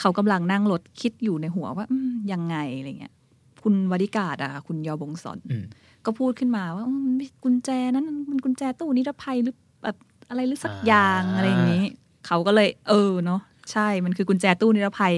[0.00, 3.14] เขากำลังนั่งรถคิดอยู่ในหัวว่าอืมยังไงอะไรเงี้ย
[3.62, 5.64] คุณวดิการอะคุณยอบงสอนอืม
[6.04, 7.08] ก็พูดขึ้นมาว่าอืม
[7.44, 9.96] กุญแจนั้นมันกุญแจตู้นิรภัยหรือแบบ
[10.28, 11.84] อะไรหรือสักอย่างอ่าอะไรอย่างนี้
[12.26, 13.40] เขาก็เลย เออเนาะ
[13.72, 15.14] ใช่มันคือกุญแจตู้นิรภัย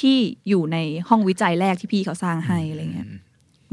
[0.00, 3.08] ที่อยู่ในห้องวิจัยแรกที่พี่เขาสร้างให้อะไรเงี้ย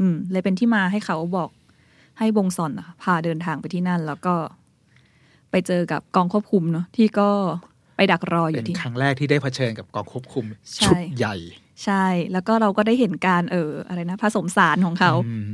[0.00, 1.50] อืม เลยเป็นที่มาให้เขาบอก
[2.18, 4.34] ให้บงซอนอะพาเดินทางไปที่นั่น แล้วก็
[5.50, 7.30] ไปเจอกับกองควบคุมเนาะที่ก็
[7.96, 10.44] ไปดักรออเป็ยู่นที่ครั้งแรกที่ได้เผชิญกับกองควบคุม
[10.76, 11.36] ใช่ชุดใหญ่
[11.84, 15.46] ใช่ แล้วก็เราก็ได้เห็นการเอออะไรนะผสมสารของเขาอืม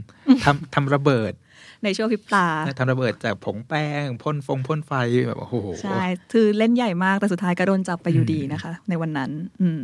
[0.44, 1.32] ทำทำระเบิด
[1.84, 2.46] ในช่วงพริบตา
[2.78, 4.92] ทำระเบิดจากผงแป้งพ่นฟงพ่นไฟ
[5.26, 6.00] แบบโอ้โหใช่
[6.32, 9.30] คือเล่นใหญ่มากแต่สุดท้ายก็โดนจับไปอยู่ดีอืมนะคะ ในวันนั้น
[9.62, 9.82] อืม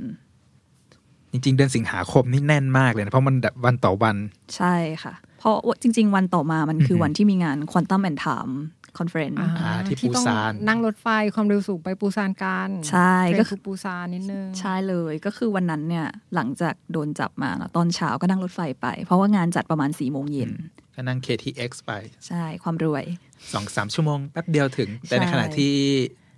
[1.33, 4.17] จริง ๆ เดือนสิงหาคมนี่แน่นมากเลยนะ เพราะมันแบบวันต่อวัน
[4.57, 20.53] ใช่ค่ะ เพราะว่าจริง ๆ วันต่อมามันคืออฮึวันที่มีงาน Quantum and Time conference อ่าที่ต้องปูซานนั่งรถไฟความเร็วสูงไปปูซานกันใช่ก็คือ Train to Busan นิดนึงใช่เลยก็คือวันนั้นเนี่ยหลังจากโดนจับมานะตอนเช้าก็นั่งรถไฟไป เพราะว่างานจัดประมาณสี่โมงเย็น
[20.95, 21.93] ก็นั่ง KTX ไป
[22.27, 23.05] ใช่ความรวย
[23.53, 25.75] สองสามชั่วโมงแป๊บเดียวถึง แต่ในใช่ขณะที่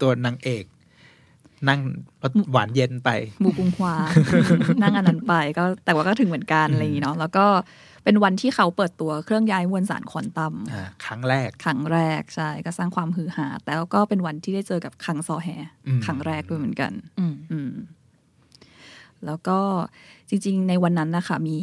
[0.01, 0.65] ตัวนางเอก
[1.69, 1.81] นั่ง
[2.23, 3.11] รถหวานเย็นไป
[3.45, 3.95] บูกุงควา
[4.83, 7.47] นั่งอันนั้นไปก็แต่ว่าก็ถึงเหมือนกันอะไรอย่างนี้เนาะแล้วก็
[8.05, 15.49] เป็นวันที่เขาเปิดตัวเครื่องย้ายมวลสารควอนตัมอ่าครั้งแรกครั้งแรกใช่ก็สร้างความฮือฮาแต่ก็เป็นวันที่ได้เจอกับคังซอแฮ
[15.87, 17.73] อืมครั้งแรกด้วยเหมือนกันอืมอืม
[19.27, 19.59] แล้วก็
[20.29, 21.59] จริง ๆ ในวันนั้นนะคะมี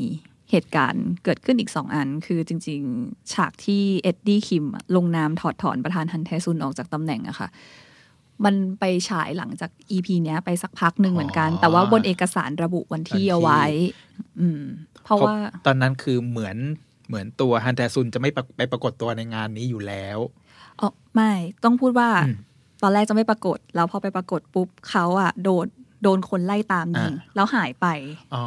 [0.51, 7.47] เหตุการณ์เกิดขึ้นอีกสองอัน คือจริง ๆ ฉากที่เอ็ดดี้คิมอะลงนามถอดถอนประธานฮันแทซุนออกจากตำแหน่งอะค่ะ
[8.45, 13.63] มันไปฉายหลังจาก EP เนี้ยไปสักพักหนึ่งเหมือนกันอ๋อแต่ว่าบนเอกสารระบุวันที่เอาไว้
[14.39, 14.63] อืม
[15.04, 16.58] เพราะว่าตอนนั้นคือเหมือน
[17.08, 20.19] เหมือนตัวฮันแทซุนจะไม่ปรากไปปรากฏตัวในงานนี้อยู่แล้ว
[20.82, 21.32] อ๋อไม่
[21.63, 22.38] ต้องพูดว่าอืม
[22.84, 25.65] ตอนแรกจะไม่ปรากฏ แล้วพอไปปรากฏปุ๊บเขาอะโดน
[26.04, 27.88] โดนคนไล่ตามยิงอ่าแล้วหายไป
[28.36, 28.45] อ๋อ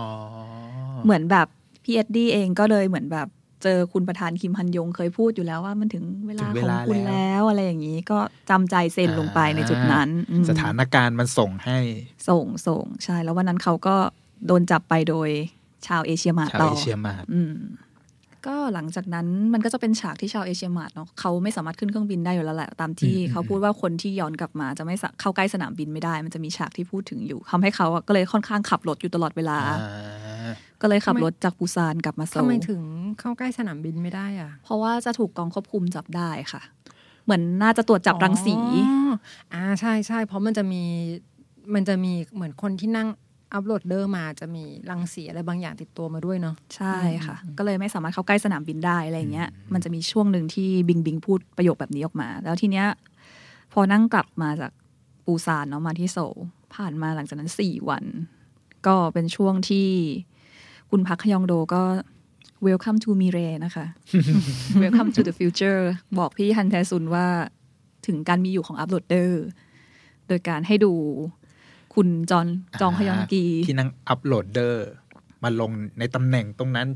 [1.04, 1.46] เหมือนแบบ
[1.84, 3.28] พี่เอ็ดดี้เองก็เลยเหมือนแบบ
[3.62, 8.18] เจอคุณประธานคิมฮันยงเคยพูดอยู่แล้วว่ามันถึงเวลาถึงเวของลาคุณแล้วแล้วอะไรอย่างนี้ก็
[8.50, 11.78] จำใจเซ็นลงไปในจุดนั้นอืมสถานการณ์มันส่งให้
[12.28, 13.96] ส่งส่งใช่แล้ววันนั้นเขาก็
[14.46, 15.28] โดนจับไปโดย
[15.86, 17.54] ชาวเอเชียมาชาวต่อเอเชียมาอืม
[18.46, 30.29] ก็หลังจากนั้นมันก็จะเป็นฉากที่ชาวเอเชียมาดเนาะเขาไม่สามารถขึ้นเครื่องบินได้อยู่แล้วแหละตามที่อืมเขาพูดว่าคนที่ย้อนกลับมาจะไม่สะเข้าใกล้สนามบินไม่ได้ มันจะมีฉากที่พูดถึงอยู่ทำให้เขาอะก็เลยค่อนข้างขับรถอยู่ตลอดเวลาอ่า
[30.80, 32.82] ก็เลยขับรถจากปูซานกลับมาโซทำไมลถึง
[33.20, 36.62] เข้าใกล้สนามบินไม่ได้อะ เพราะว่าจะถูกกองควบคุมจับได้ค่ะ
[37.24, 39.12] เหมือนน่าจะตรวจจับรังสีอ๋อ
[39.54, 40.82] อ่าใช่ใช่เพราะมันจะมี
[41.74, 43.08] มันจะมีเหมือนคนที่นั่ง
[43.52, 52.86] uploader มาจะมีรังสีอะไรบางอย่างติดตัวมาด้วยเนาะใช่ค่ะ ก็เลยไม่สามารถเข้าใกล้สนามบินได้อะไรเงี้ย มันจะมีช่วงหนึ่งที่บิงบิงพูดประโยคแบบนี้ออกมา แล้วทีเนี้ย
[53.72, 54.72] พอนั่งกลับมาจาก
[55.24, 56.34] ปูซานเนาะมาที่โซล
[56.74, 58.04] ผ่านมาหลังจากนั้นสี่วัน
[58.86, 59.88] ก็เป็นช่วงที่
[60.90, 61.82] คุณพักขยองโดก็
[62.66, 63.84] welcome to 미래 นะคะ
[64.82, 65.80] welcome to the future
[66.18, 67.26] บอกพี่ฮันแทซุนว่า
[68.06, 69.44] ถึงการมีอยู่ของ uploader
[70.28, 70.92] โดยการให้ดู
[71.94, 72.46] คุณจอน
[72.80, 74.86] จองฮยองกี ที่นั่ง uploader
[75.42, 76.88] มาลงในตำแหน่งตรงนั้น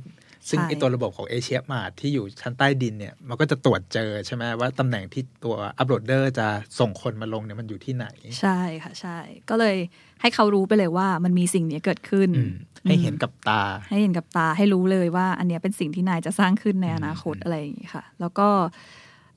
[0.48, 6.46] ซึ่งใช่ไอตัวระบบของ Asia Mart ที่อยู่ชั้นใต้ดินเนี่ย มันก็จะตรวจเจอใช่ไหมว่าตำแหน่งที่ตัว uploader จะ
[6.78, 8.06] ส่งคนมาลงเนี่ยมันอยู่ที่ไหน
[8.40, 9.18] ใช่ค่ะใช่
[9.50, 9.76] ก็เลย
[10.20, 12.54] ให้เขารู้ไปเลยว่ามันมีสิ่งนี้เกิดขึ้นอืม
[12.88, 18.48] ให้เห็นกับตา ให้เห็นกับตาให้รู้เลยว่า อันเนี้ยเป็นสิ่งที่นายจะสร้างขึ้นในอนาคตอะไรอย่างนี้ค่ะ แล้วก็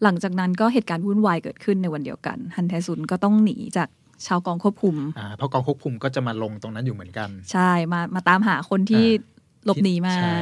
[0.04, 3.89] หลังจากนั้นก็เหตุการณ์วุ่นวายเกิดขึ้นในวันเดียวกันฮันแทซุนก็ต้องหนีจาก
[4.26, 10.36] ชาวกองควบคุมอ่าเพราะกองควบคุมก็จะมาลงตรงนั้นอยู่เหมือนกัน ใช่มามาตามหาคนที่อ่าหลบหนีมาใช่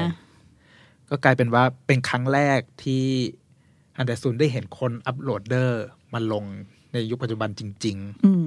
[1.09, 3.05] ก็กลายเป็นว่าเป็นครั้งแรกที่
[3.97, 6.43] ฮันเดอร์ซุนได้เห็นคน uploader มาลง
[6.93, 8.45] ในยุคปัจจุบันจริงอืม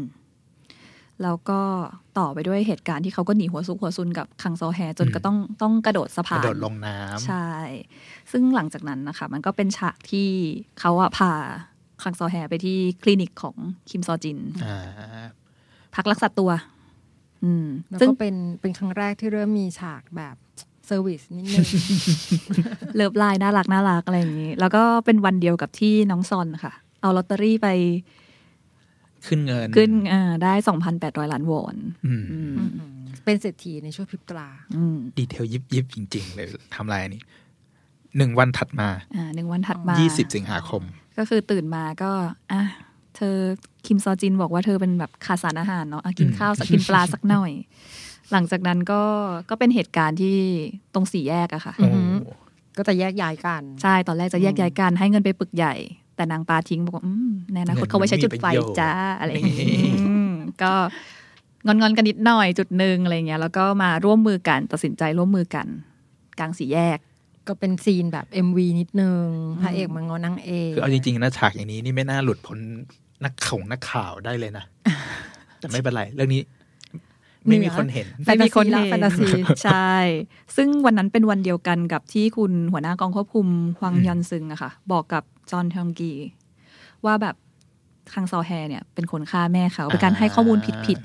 [1.22, 1.60] แล้วก็
[2.18, 7.46] ต่อไปด้วยเหตุการณ์ที่เขาก็หนีหัวซุกหัวซุนกับคังโซแฮจนอืมก็ต้องต้องกระโดดสะพานๆกระโดดลงน้ำใช่
[8.30, 10.28] ซึ่งหลังจากนั้นนะคะ มันก็เป็นฉากที่
[10.80, 11.32] เขาอะพา
[12.02, 13.56] คังซอแฮไปที่คลินิกของ
[13.90, 14.78] คิมซอจินอ่า
[15.94, 16.50] พักรักษาตัว
[17.44, 20.36] อืมแล้วซึ่งก็เป็นเป็นครั้งแรกที่เริ่มมีฉากแบบ
[20.88, 21.66] service นิดนึง
[22.94, 27.68] love line น่ารักน่ารักอะไรอย่างนี้ แล้วก็เป็นวันเดียวกับที่น้องซอนค่ะ เอาลอตเตอรี่ไป
[29.26, 30.52] ขึ้นเงิน ขึ้นอ่าได้
[30.92, 32.54] 2,800ล้านวอนอืมอืม
[33.24, 37.22] เป็นเศรษฐีในช่วงพริบตาอืมดีเทลยิบยิบจริง ๆ เลยทำลายนี้
[38.16, 40.82] หนึ่งวันถัดมาอ่าหนึ่งวันถัดมา20สิงหาคม
[41.18, 42.10] ก็คือตื่นมาก็
[42.52, 42.62] อะ
[43.16, 43.36] เธอ
[43.86, 47.52] คิมซอจินบอกว่าเธอเป็นแบบขาดสารอาหารเนาะอะกินข้าวสักกินปลาสักหน่อย
[48.32, 49.02] หลังจากนั้นก็
[49.50, 50.36] ก็เป็นเหตุการณ์ที่
[50.94, 52.32] ตรงสี่แยกอะค่ะอือหือโอ้
[52.78, 55.74] ก็จะแยกย้ายกัน ใช่ตอนแรกจะแยกย้ายกันให้เงินไปปึกใหญ่
[56.16, 58.46] แต่นางปาทิ้งบอกว่าอืมในอนาคตเขาไว้ใช้จุดไฟ
[58.78, 59.66] จ้าอะไรอย่างงี้
[60.08, 60.72] อืมก็
[61.66, 65.66] งอนๆกันนิดหน่อยจุดหนึ่งอะไรเงี้ยแล้วก็มาร่วมมือกันตัดสินใจร่วมมือกัน
[66.38, 66.98] กลางสี่แยก
[67.48, 69.26] ก็เป็นซีนแบบ MV นิดนึง
[69.62, 72.58] พระเอกมางอนางเอกคือเอาจริงๆนะฉากอย่างนี้นี่ไม่น่าหลุดพ้น
[73.24, 74.64] นักข่าวนักข่าวได้เลยนะ
[75.58, 76.42] แต่ไม่เป็นไรเรื่องนี้
[77.46, 79.26] ไม่มีคนเห็นแฟนตาซีละแฟนตาซี
[79.64, 79.94] ใช่
[80.56, 83.46] ซึ่งวันนั้นเป็นวันเดียวกันกับที่คุณหัวหน้ากองควบคุม
[83.78, 86.12] ฮวังยอนซึงอะค่ะ บอกกับจอห์นทองกี
[87.04, 87.36] ว่าแบบ
[88.12, 90.98] คังซอแฮเนี่ย เป็นคนฆ่าแม่เขาเป็นการให้ข้อมูลผิด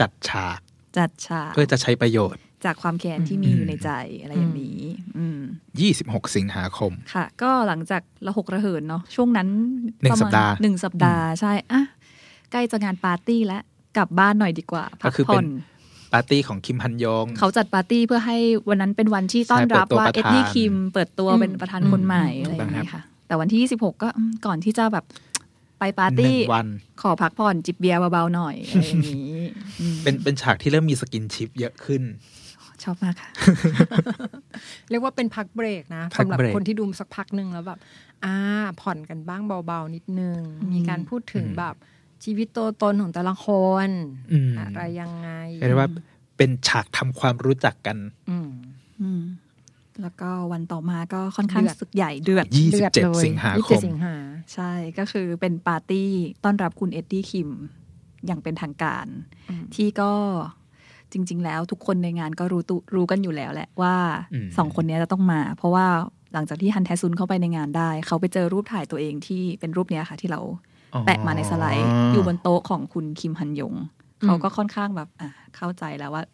[0.00, 3.90] จัดฉากๆจัดฉากเพื่อจะใช้ประโยชน์จากความแค้นที่มีอยู่ในใจ
[4.22, 4.80] อะไรอย่างนี้
[5.18, 5.40] อืม
[5.88, 9.48] 26สิงหาคม ค่ะ ก็หลังจากระหกระเหินเนาะ ช่วงนั้น
[10.02, 11.82] หนึ่งประมณสัปดาห์หนึ่งสัปดาห์ใช่อะ
[12.52, 13.62] ใกล้จะงานปาร์ตี้แล้ว
[13.96, 15.46] กลับบ้านหน่อยดีกว่าพัก็กคือเป็ผ่อนน
[16.12, 25.04] ปาร์ตี้ของคิมฮันยงเขาจัดปาร์ตี้เพื่อให้วันนั้นเป็นวันที่ต้อนรับใช่เปิดตัวว่าประธานเอ็ดดี้คิมเปิดตัวอืมเป็นประธานคนใหม่อืมอะไรอย่างนี้ค่ะ แต่วันที่ 26 ก็อืมก่อนที่จะแบบ
[25.78, 26.68] ไปปาร์หนึ่งวัน
[27.02, 29.36] ขอพักผ่อนจิบเบียร์เบาๆหน่อยอะไรอย่างนี้
[29.80, 32.02] อืมเป็นเป็นฉากที่เริ่มมี skinship เยอะขึ้น
[32.82, 33.30] ชอบมากค่ะ
[34.90, 37.78] เรียกว่าเป็นพักเบรกนะพักสำหรับเบรกคนที่ดูสักพักหนึ่งแล้วแบบ
[38.24, 38.36] อ่า
[38.80, 41.74] ผ่อนกันบ้างเบาๆนิดนึงอืมมีการพูดถึงแบบ
[42.24, 43.46] ชีวิตตัวตนของแต่ละค
[43.86, 43.88] น
[44.32, 45.28] อืมอะไรยังไง
[45.68, 45.90] เรียกว่า
[46.36, 47.96] เป็นฉากทำความรู้จักกัน
[48.30, 48.50] อืม
[49.02, 49.22] อืม
[50.02, 54.16] แล้วก็วันต่อมาก็ค่อนข้างเดือดสึกใหญ่เดือดเดือดเลย27สิงหาค27มสิงหา
[54.54, 56.10] ใช่ก็คือเป็นปาร์ตี้
[56.44, 57.50] ต้อนรับคุณเอ็ดดี้คิม
[58.26, 59.06] อย่างเป็นทางการ
[59.50, 60.12] อืมที่ก็
[61.12, 63.94] จริง ๆ แล้วทุกคนในงานก็รู้ตุรู้กันอยู่แล้วแหละว่า
[64.32, 65.86] อืมสองคนเนี้ยจะต้องมา เพราะว่า
[66.32, 70.40] หลังจากที่ฮันแทซุนเข้าไปในงานได้ เขาไปเจอรูปถ่ายตัวเองที่เป็นรูปเนี้ยค่ะ ที่เรา
[71.06, 73.74] แปะมาในสไลด์ อยู่บนโต๊ะของคุณคิมฮันยง
[74.22, 76.24] เขาก็ค่อนข้างแบบอะเข้าใจแล้วว่า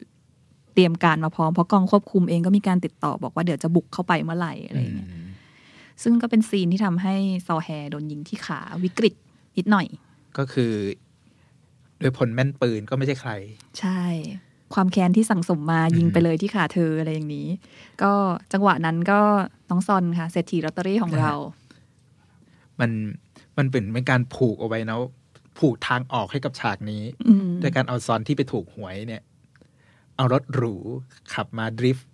[0.75, 5.11] เตรียมการมาพร้อมเพราะกองควบคุมเองก็มีการติดต่อบอกว่าเดี๋ยวจะบุกเข้าไปเมื่อไหร่อะไรอย่างเงี้ย
[6.03, 7.15] ซึ่งก็เป็นซีนที่ทำให้
[7.47, 9.15] ซอแฮโดนยิงที่ขาวิกฤต
[9.57, 9.87] นิดหน่อย
[10.39, 10.73] ก็คือ
[12.01, 13.31] โดยผลแม่นปืนก็ไม่ใช่ใคร
[13.81, 14.03] ใช่
[14.75, 17.49] ความแค้นที่สั่งสมมายิงไปเลยที่ขาเธออะไรอย่างนี้
[18.03, 18.13] ก็
[18.53, 19.21] จังหวะนั้นก็
[19.71, 21.33] น้องซอนค่ะเศรษฐีลอตเตอรี่ของเรา
[22.81, 22.91] มัน
[23.61, 24.99] มันเป็นเป็นการผูกเอาไว้นะ
[25.59, 29.23] ผูกทางออกให้กับฉากนี้อืมด้วยการเอาซอนที่ไปถูกหวยเนี่ย
[30.17, 30.75] เอารถหรู
[31.35, 32.09] ขับมาดริฟต์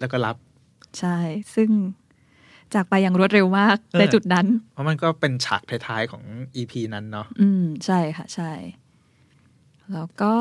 [0.00, 0.36] แล้วก็รับ
[0.98, 1.16] ใช่
[1.54, 1.70] ซึ่ง
[2.74, 6.22] จากไปอย่างรวดเร็วมากเออในจุดนั้น เพราะมันก็เป็นฉากท้ายๆของ
[6.56, 8.52] อีพีนั้นเนาะอืม ใช่ค่ะ ใช่
[9.92, 10.34] แล้วก็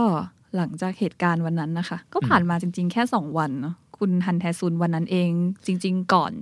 [0.56, 5.30] หลังจากเหตุการณ์วันนั้นนะคะ ก็ผ่านมาจริง ๆ แค่สองวันเนาะคุณฮันแทซุนวันนั้นเอง
[5.66, 6.34] จริง ๆ ก่อน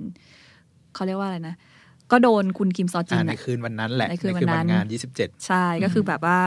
[0.93, 1.55] เขาเรียกว่าอะไรนะ
[2.11, 6.39] ก็โดนคุณคิมซอจิอ่านในอะคืนวันนั้นแหละ ในคืนวันนั้นงานยี่สิบเจ็ดใช่ก็คือแบบว่า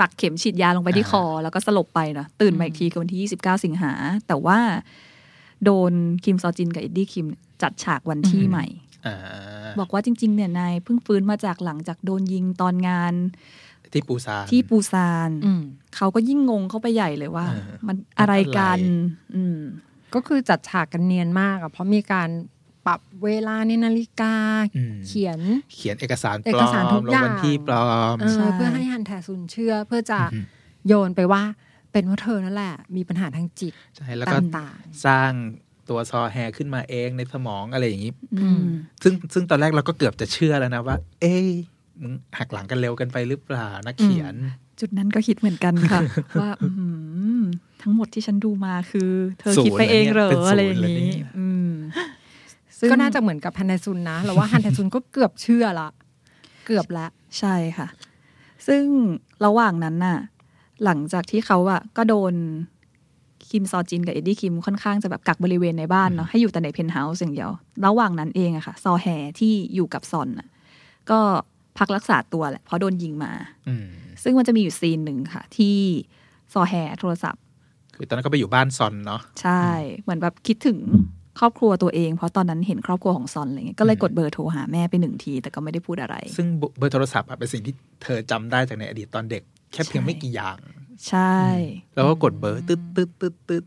[0.00, 3.92] ปักเข็มฉีดยาลงไปที่อ่าคอ แล้วก็สลบไปนะตื่นมาอีกทีคือวันที่ 29 สิงหา
[4.26, 4.58] แต่ว่า
[5.64, 5.92] โดน
[6.24, 7.26] คิมซอจินกับเอ็ดดี้คิม
[7.62, 8.66] จัดฉากวันที่อืมใหม่
[9.06, 9.16] อ่า
[9.80, 13.14] บอกว่าจริง ๆ เนี่ยนายเพิ่งฟื้นมาจากหลังจากโดนยิงตอนงาน
[13.92, 15.62] ที่ปูซานที่ปูซานอืม
[15.96, 19.58] เขาก็ยิ่งงงเข้าไปใหญ่เลยว่าเออมันอะไรกันอะไรอืม
[20.14, 22.28] ก็คือจัดฉากกันเนียนมากอะเพราะมีการ
[22.86, 24.34] ปรับเวลาในนาฬิกา
[24.76, 25.40] อืมเขียน
[25.74, 30.44] เขียนเอกสารปเอลกอสารมทุกลองย่างวันที่ปลอมเออใช่เพื่อให้ฮันแทซุนเชื่อเพื่อจะอืม
[30.88, 31.42] โยนไปว่า
[31.92, 35.30] เป็นว่าเธอนั่นแหละ มีปัญหาทางจิตใช่แล้วก็ต่างสร้าง
[35.88, 38.64] ตัวซอแฮขึ้นมาเองในสมองอะไรอย่างนี้อืม
[39.02, 41.48] ซึ่งซึ่งตอนแรกเราก็เกือบจะเชื่อแล้วนะว่า เอ้ย
[42.02, 44.34] มึงหักหลังกันเร็วกันไปหรือเปล่านักเขียน
[44.80, 46.00] จุดนั้นก็คิดเหมือนกันค่ะ
[46.40, 46.88] ว่าอื้อหื
[47.40, 47.42] อ
[47.82, 52.13] ทั้งหมดที่ฉันดูมาคือ เธอศูนย์คิดไปเองเหรอเลยเนี่ยเป็นศูนย์เลยอะไรอย่างเลยนี้เนี่ยอืมๆ
[52.90, 55.88] ก็น่าจะเหมือนกับฮันแทซุนนะเราว่าฮันแทซุนก็เกือบเชื่อละ
[56.66, 57.06] เกือบละ
[57.38, 57.88] ใช่ค่ะ
[58.66, 58.84] ซึ่ง
[59.44, 60.18] ระหว่างนั้นน่ะ
[60.84, 62.34] หลังจากที่เขาอะก็โดน
[63.48, 67.50] คิมซอจินกับเอ็ดดี้คิมค่อนข้างจะแบบกักบริเวณในบ้านเนาะให้อยู่แต่ในเพนท์เฮาส์อย่างเดียว
[67.86, 69.06] ระหว่างนั้นเองอะค่ะ ซอแฮ
[69.38, 70.48] ที่อยู่กับซอนน่ะ
[71.10, 71.18] ก็
[71.78, 73.32] พักรักษาตัวแหละเพราะโดนยิงมา
[73.68, 73.86] อืม
[74.22, 75.76] ซึ่งมันจะมีอยู่ซีนหนึ่งค่ะ ที่
[76.52, 77.42] ซอแฮโทรศัพท์
[77.94, 79.64] คือตอนนั้นก็ไปอยู่บ้านซอนเนาะใช่
[80.02, 80.78] เหมือนแบบคิดถึง
[81.38, 86.46] ครอบครัวตัวเองเพราะตอนนั้นเห็นครอบครัวของซอนอะไรเงี้ยก็เลยอืมกดเบอร์โทรหาแม่ไปหนึ่งที แต่ก็ไม่ได้พูดอะไร ซึ่ง
[86.78, 89.42] เบอร์โทรศัพท์อะเป็นสิ่งที่เธอจำได้จากในอดีตตอนเด็ก
[89.72, 90.58] แค่เพียงใช่ไม่กี่อย่าง
[91.08, 91.36] ใช่
[91.94, 93.64] แล้วก็กดเบอร์ตึ๊ดตึ๊ดตึ๊ดตึ๊ด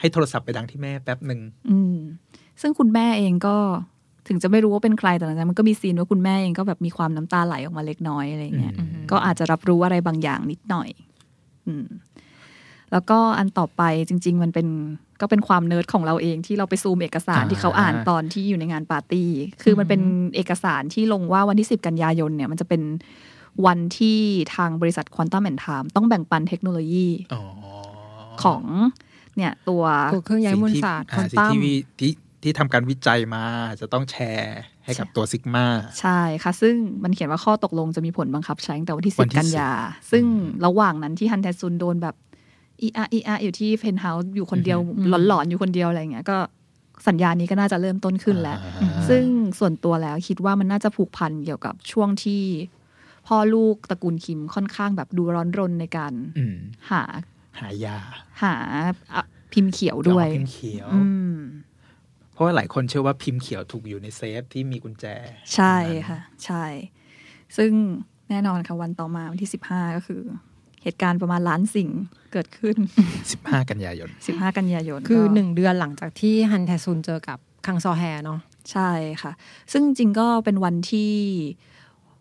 [0.00, 1.96] ให้โทรศัพท์ไปดังที่แม่แป๊บหนึ่งอืม
[2.60, 3.56] ซึ่งคุณแม่เองก็
[4.28, 10.88] ถึงจะไม่รู้ว่าเป็นใครแต่หลังจากนั้นมันก็มีซีนว่าคุณแม่เองก็แบบมีความน้ำตาไหลออกมาเล็กน้อยอะไรเงี้ยอืมก็อาจจะรับรู้อะไรบางอย่างนิดหน่อย
[11.66, 11.86] อืม
[12.92, 14.68] แล้วก็อันต่อไปจริง ๆ มันเป็น
[15.20, 19.30] ก็เป็นความเนิร์ดของเราเองที่เราไปซูมเอกสารที่เขาอ่านตอนที่อยู่ในงานปาร์ตี้
[19.62, 20.00] คือมันเป็น
[20.36, 22.82] เอกสารที่ลงว่าวันที่ 10 กันยายนเนี่ยมันจะเป็น
[23.66, 24.18] วันที่
[24.54, 27.42] ทางบริษัท Quantum and Time ต้องแบ่งปันเทคโนโลยีอ๋อ
[28.42, 28.64] ของ
[29.36, 33.44] เนี่ยตัวตัวเครื่องย้ายมวลศาสตร์ควอ่อนสิ่งตัมที่วิที่ที่ทำการวิจัยมา
[33.80, 35.66] จะต้องแชร์ให้กับตัวซิกมา
[36.00, 40.24] ใช่ค่ะ ซึ่งมันเขียนว่าข้อตกลงจะมีผลบังคับใช้ตั้งแต่วันที่วัน10ที่กันยา10ซึ่ง
[40.66, 42.14] ระหว่างนั้นที่ฮันแทซุนโดนแบบ
[42.82, 46.38] อีอาอีอาอยู่ที่เพนท์เฮาส์อยู่คนเดียวอืมหลอนๆอยู่คนเดียวอะไรอย่างเงี้ยก็
[47.08, 49.24] สัญญานี้ก็น่าจะเริ่มต้นขึ้นแล้วอ่าซึ่ง
[49.58, 52.42] ส่วนตัวแล้วคิดว่ามันน่าจะผูกพันเกี่ยวกับช่วงที่
[53.26, 56.56] พ่อลูกตระกูลคิมค่อนข้างแบบดูร้อนรนในการอืม
[56.90, 57.02] หา
[57.60, 57.96] หายา
[58.42, 58.54] หา
[59.14, 61.36] อะพิมพ์เขียวด้วยเอาพิมพ์เขียวอืม
[62.32, 65.04] เพราะว่าหลายคนเชื่อว่าพิมพ์เขียวถูกอยู่ในเซฟที่มีกุญแจ
[65.54, 65.76] ใช่
[66.08, 66.64] ค่ะ ใช่
[67.56, 67.72] ซึ่ง
[68.30, 70.22] แน่นอนค่ะวันต่อมาวันที่สิบห้าก็คือ
[70.82, 71.88] เหตุการณ์ประมาณล้านสิ่ง
[72.32, 72.76] เกิดขึ้น
[73.22, 78.38] 15 กันยายนสิบห้ากันยายน คือก็หนึ่งเดือนหลังจากที่ฮันแทซุนเจอกับคังซอแฮเนาะ
[78.72, 78.90] ใช่
[79.22, 79.32] ค่ะ
[79.72, 81.12] ซึ่งจริงๆก็เป็นวันที่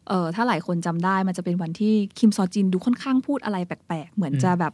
[0.08, 4.74] เอ่อถ้าหลายคนจำได้มันจะเป็นวันที่คิมซอจินดูค่อนข้างพูดอะไรแปลกๆ เหมือนอืมจะแบบ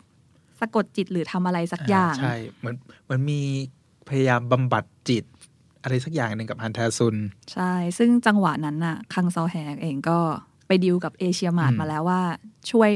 [0.60, 3.40] สะกดจิตหรือทำอะไรสักอย่าง ใช่เหมือนเหมือนมี
[4.10, 5.24] พยายามบำบัดจิต
[5.84, 7.16] อะไรสักอย่างหนึ่งกับฮันแทซุน
[7.54, 10.20] ใช่ ซึ่งจังหวะนั้นน่ะคังซอแฮเองก็
[10.68, 12.22] ไปดีลกับเอเชียมาร์ทอืมมาแล้วว่า
[12.72, 12.92] ช่วย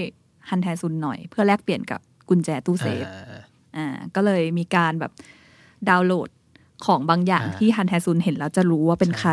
[0.50, 3.42] ฮันแทซุนหน่อย เพื่อแลกเปลี่ยนกับกุญแจตู้เซฟอ่า
[3.78, 5.12] อ่าก็เลยมีการแบบ
[5.90, 6.30] ดาวน์โหลด
[6.86, 9.32] ของบางอย่างอ่าที่ฮันแทซุนเห็นแล้วจะรู้ว่าเป็นใช่ใคร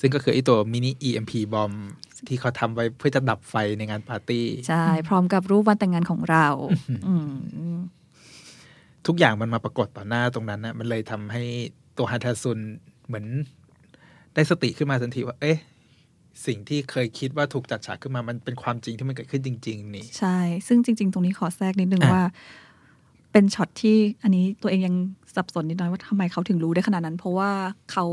[0.00, 1.72] ซึ่งก็คือไอตัวมินิ EMP บอม
[2.28, 6.46] ที่เขาทำไว้เพื่อจะดับไฟในงานปาร์ตี้ ใช่ พร้อมกับรูปวันแต่งงานของเรา
[7.06, 7.78] อืม
[9.06, 11.42] ทุกอย่างมันมาปรากฏต่อหน้าตรงนั้นนะมันเลยทำให้
[11.96, 12.58] ตัวฮันแทซุน
[13.06, 13.26] เหมือน
[14.34, 15.58] ได้สติขึ้นมาทันทีว่า เอ๊ะ
[16.46, 22.24] สิ่งที่เคยคิดว่าถูกจัดฉากขึ้นมามันเป็นความจริงที่มันเกิดขึ้นจริง ๆ นี่ใช่ ซึ่งจริง ๆ ตรงนี้ขอแทรกนิดนึงอะว่า
[23.32, 24.94] เป็นช็อตที่อันนี้ตัวเองยัง
[25.34, 27.50] สับสนนิดหน่อยว่าทำไมเขาถึงรู้ได้ขนาดนั้น เพราะว่า
[27.92, 28.06] เขา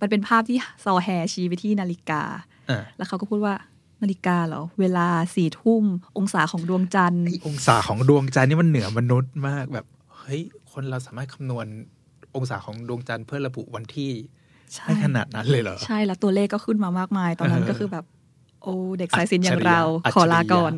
[0.00, 2.22] มันเป็นภาพที่ซอแฮชี้ไปที่นาฬิกา
[2.70, 3.54] อ่าแล้วเขาก็พูดว่า
[4.02, 5.84] นาฬิกาเหรอ เวลาสี่ทุ่ม
[6.18, 9.86] องศาของดวงจันทร์ไอองศาของดวงจันทร์นี่มันเหนือมนุษย์มากแบบ
[10.18, 10.40] เฮ้ย
[10.72, 11.66] คนเราสามารถคำนวณ
[12.36, 14.10] องศาของดวงจันทร์เพื่อระบุวันที่
[14.74, 18.04] ใช่ได้ขนาดนั้นเลยเหรอ ใช่แล้วตัวเลขก็ขึ้นมามากมาย ตอนนั้นเออก็คือแบบ
[18.62, 20.72] โอ้เด็กสายสินอย่างอัจฉริยะเราอัจฉริยะขอลาก่อน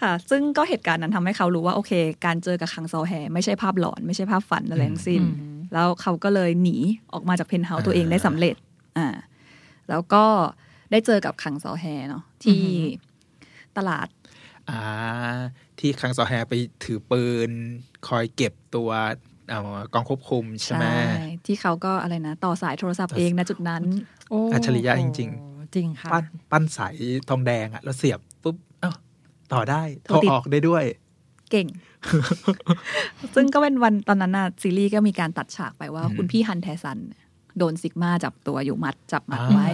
[0.00, 1.92] ค่ะ ซึ่งก็เหตุการณ์นั้นทำให้เขารู้ว่าโอเค
[2.26, 6.76] การเจอกับคังซอแฮไม่ใช่ภาพหลอน ไม่ใช่ภาพฝันอะไรทั้งสิ้นอืมแล้วเขาก็เลยหนี
[7.12, 8.54] ออกมาจากเพนท์เฮาส์อ่าตัวเองได้สำเร็จ
[8.98, 9.08] อ่า
[9.88, 10.24] แล้วก็
[10.90, 12.62] ได้เจอกับคังซอแฮเนาะที่
[13.76, 14.08] ตลาด
[14.70, 14.80] อ่า
[15.78, 17.50] ที่คังซอแฮไปถือปืน
[18.08, 19.35] คอยเก็บตัวเอา
[19.94, 20.84] กองควบคุมใช่ไหม
[21.46, 23.82] ที่เขาก็อะไรนะ ต่อสายโทรศัพท์เองนะจุดนั้น
[24.30, 25.12] โอ้อัจฉริยะจริง
[25.74, 26.96] จริงค่ะปั้นปั้นสาย
[27.28, 28.92] ทองแดงอะแล้วเสียบปุ๊บเอ้า
[29.52, 30.84] ต่อได้โทโทรรติดออกได้ด้วย
[31.50, 31.66] เก่ง
[33.34, 37.22] ซึ่งก็เป็นวันตอนนั้นน่ะซีรีส์ก็มีการตัดฉากไปว่าอืมคุณพี่ฮันแทซันเนี่ย
[37.58, 39.68] โดนซิกมาจับตัวอยู่มัดจับมัดอ่าไว้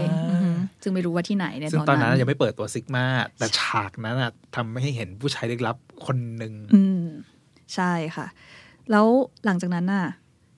[0.83, 3.05] ซึ่งไม่รู้ว่าที่ไหนในซึ่งตอนตอนนั้นั้นนยังไม่เปิดตัวซิกมา
[3.39, 7.05] แต่ฉากนั้นอะทำให้เห็นผู้ชายลึกลับคนหนึ่งอืม
[7.75, 8.27] ใช่ค่ะ
[8.93, 9.07] แล้ว
[9.45, 10.07] หลังจากนั้นน่ะ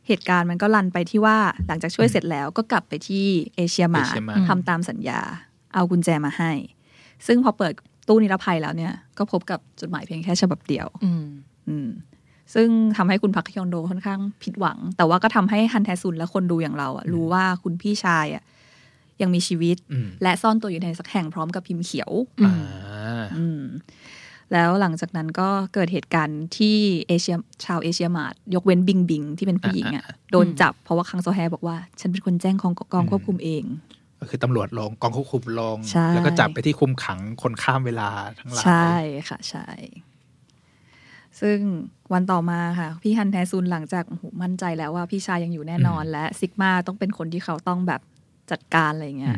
[0.07, 5.21] เหตุการณ์มันก็ลันไปที่ว่าหลังจากช่วยเสร็จแล้วก็กลับไปที่เอเชียมาร์ Asia ท Mart ทำตามสัญญา
[5.75, 6.51] เอากุญแจมาให้
[7.27, 7.73] ซึ่งพอเปิด
[8.09, 11.27] ตู้นิรภัยแล้วเนี่ย ก็พบกับจดหมายเพียงแค่ฉบับเดียว อืม
[11.69, 11.89] อืม
[12.55, 18.43] ซึ่งทำให้คุณพักฮยอนโดค่อนข้างผิดหวัง แต่ว่าก็ทำให้ฮันแทซุนและคนดูอย่างเราอะรู้ว่าคุณพี่ชายอะ
[19.23, 22.55] ยังมีชีวิตอืมและซ่อนตัวอยู่ในสักแห่งพร้อมกับพิมพ์เขียวอือ่า
[23.23, 23.63] มอืม
[24.53, 26.77] แล้วหลังจากนั้นก็เกิดเหตุการณ์ที่
[27.09, 33.65] เอเชียชาวเอเชียมาร์ทยกเว้นบิงบิงที่เป็นผู้หญิงอะโดนจับเพราะว่าคังซอแฮบอกว่า ฉันเป็นคนแจ้งกองกองควบคุมเอง
[34.21, 38.91] ก็คือตำรวจลงกองควบคุมลงใช่แล้วก็จับไปที่คุมขังคนข้ามเวลาทั้งหลายใช่
[39.29, 39.69] ค่ะใช่
[41.41, 41.59] ซึ่ง
[42.13, 48.01] วันต่อมาค่ะ พี่ฮันแทซุนหลังจากโอ้โหมั่นใจแล้วว่าพี่ชายยังอยู่แน่นอน และซิกมาต้องเป็นคนที่เขาต้องแบบ
[48.51, 49.37] จัดการอะไรเงี้ย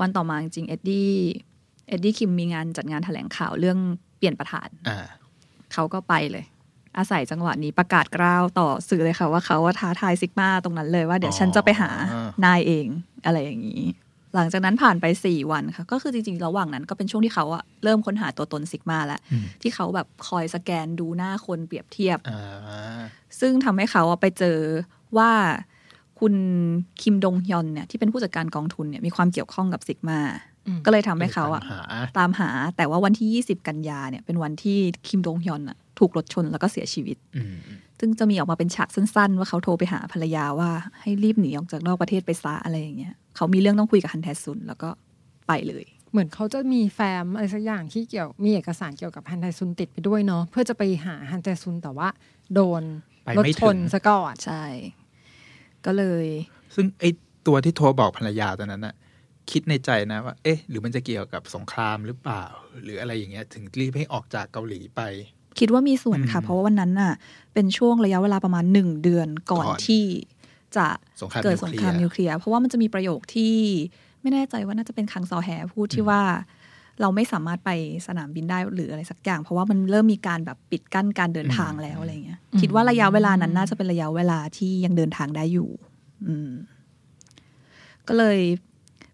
[0.00, 1.10] วันต่อมาจริงๆเอ็ดดี้
[1.88, 3.78] เอ็ดดี้คิมมีงานจัดงานแถลงข่าวเรื่อง
[4.11, 4.98] เปลี่ยนประธานอ่า
[5.72, 6.44] เขาก็ไปเลย
[6.98, 11.90] อาศัยจังหวะนี้ประกาศกล้าวต่อสื่อเลยค่ะ ว่าเขาว่าท้าทายซิกมาตรงนั้นเลยว่าเดี๋ยวอ๋อฉันจะไปหา
[12.44, 12.86] นายเอง
[13.24, 13.84] อะไรอย่างนี้
[14.34, 23.00] หลังจากนั้นผ่านไปสี่วันค่ะ ก็คือจริงๆ ระหว่างนั้นก็เป็นช่วงที่เขาอะเริ่มค้นหาตัวตนซิกมาแล้วอืมที่เขาแบบคอยสแกนดูหน้าคนเปรียบเทียบอ่า
[23.40, 24.58] ซึ่ซึ่งทำให้เขาอะไปเจอ
[25.18, 25.30] ว่า
[26.20, 26.34] คุณ
[27.02, 30.51] คิมดงฮยอนเนี่ยที่เป็นผู้จัดการกองทุนเนี่ยมีความเกี่ยวข้องกับซิกมาอืม
[30.84, 31.80] ก็เลยทำให้เขาอะหา
[32.18, 37.56] ตามหาแต่ว่าวันที่ 20 กันยาเนี่ยเป็นวันที่คิมดงฮยอนน่ะถูกรถชนแล้วก็เสียชีวิตอืม
[38.00, 40.70] ซึ่งจะมีออกมาเป็นฉากสั้นๆ ว่าเขาโทรไปหาภรรยาว่า
[41.00, 44.88] ให้รีบหนีออกจากนอกประเทศไปซะอะไรอย่างเงี้ยเขามีเรื่องต้องคุยกับฮันแทซุนแล้วก็
[45.48, 52.08] ไปเลย เหมือนเขาจะมีแฟ้มอะไรสักอย่างที่เกี่ยวมีเอกสารเกี่ยวกับฮันไทซุนติดไปด้วยเนาะเพื่อจะไปหาฮันไทซุนแต่ว่า
[52.54, 52.82] โดน
[53.24, 54.64] ไปรถไม่ชถึนงซะก่อนใช่
[55.86, 56.26] ก็เลย
[56.74, 57.04] ซึ่งไอ
[57.46, 58.94] ตัวที่โทรบอกภรรยาตอนนั้นน่ะ
[59.50, 62.44] คิดในใจนะว่า เอ๊ะ หรือมันจะเกี่ยวกับสงครามหรือเปล่า
[62.82, 65.00] หรืออะไรอย่างเงี้ย ถึงรีบให้ออกจากเกาหลีไป
[65.58, 67.12] คิดว่ามีส่วนค่ะอืมเพราะว่าวันนั้นน่ะ
[67.54, 70.04] เป็นช่วงระยะเวลาประมาณหนึ่งเดือนก่อนก่อนที่
[70.76, 70.86] จะ
[71.22, 73.56] สงครามเกิดนิวสเคงลีครามยร์นิวเคลียร์เพราะว่ามันจะมีประโยคที่
[74.20, 76.22] ไม่แน่ใจว่าน่าจะเป็นคังซอแฮพูดที่ว่า
[77.00, 77.70] เราไม่สามารถไป
[78.06, 85.70] สนามบินได้หรืออะไรสักอย่าง เพราะว่ามันเริ่มมีการแบบปิดกั้นการเดินทางแล้วอะไรเงี้ยอืมคิดว่าระยะเวลานั้นน่าจะเป็นระยะเวลาที่ยังเดินทางได้อยู่
[86.26, 86.50] อืม
[88.08, 88.38] ก็เลย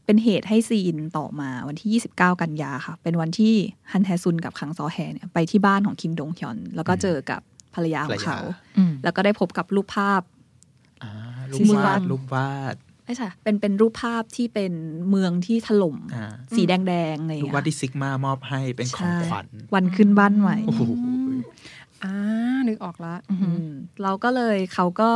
[0.09, 3.55] เป็นเหตุให้ซีนต่อมาวันที่ 29 กันยาค่ะ เป็นวันที่
[3.93, 7.41] ฮันแทซุนกับคังซอแฮเนี่ยไปที่บ้านของคิมดงฮยอน แล้วก็เจอกับ
[7.75, 10.23] ภรรยาของเขาภรรยอืมแล้วก็ได้พบกับรูปภาพ
[11.03, 11.11] อ่า
[11.51, 14.73] รูซีปซีวาฟัดนรูปวาดไม่ใช่เป็นเป็นรูปภาพที่เป็น
[15.11, 20.83] เมืองที่ถล่มอ่าสีแดงๆอะไรอย่างรูปเงี้วาดยที่ซิกมามอบให้เป็นของขวัญใช่วันขึ้นบ้านใหม่โอ้โห
[22.05, 22.15] อ่า
[22.69, 23.71] นึกออกละอืมอืม
[24.03, 25.11] เราก็เลยเขาก็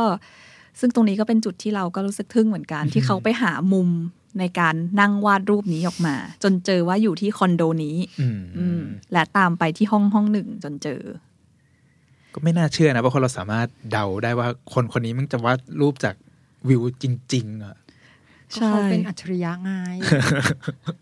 [0.79, 3.89] ซึ่งตรงนี้ก็เป็นจุดที่เราก็รู้สึกทึ่งเหมือนกัน ที่เขาไปหามุม
[4.39, 8.81] ในการนั่งวาดรูปนี้ออกมา จนเจอว่าอยู่ที่คอนโดนี้อืมอืม
[9.13, 11.01] และตามไปที่ห้องห้องหนึ่งจนเจอ
[12.33, 16.15] ก็ไม่น่าเชื่อนะว่าคนเราสามารถเดาได้ว่าคนคนนี้มันจะวาดรูปจาก
[16.67, 17.75] วิวจริง ๆ อะ
[18.61, 19.71] ก็เขาเป็นอัจฉริยะไง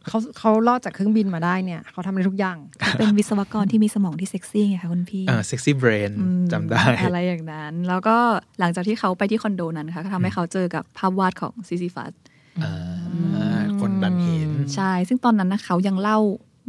[0.08, 2.58] เขาเขาลอดจากเครื่องบินมาได้เนี่ยเขาทำได้ทุกอย่าง
[2.98, 8.18] เป็นวิศวกรที่มีสมองที่เซ็กซี่ไงคะคุณพี่เออ sexy brain อืมจำได้ อะไรอย่างนั้น แล้วก็
[8.60, 12.31] หลังจากที่เขาไปที่คอนโดนั้นนะคะก็ทำให้เขาเจอกับภาพวาดของซิซิฟัสอ่า
[13.82, 16.20] คนดันเห็น ใช่ ซึ่งตอนนั้นนะเขายังเล่า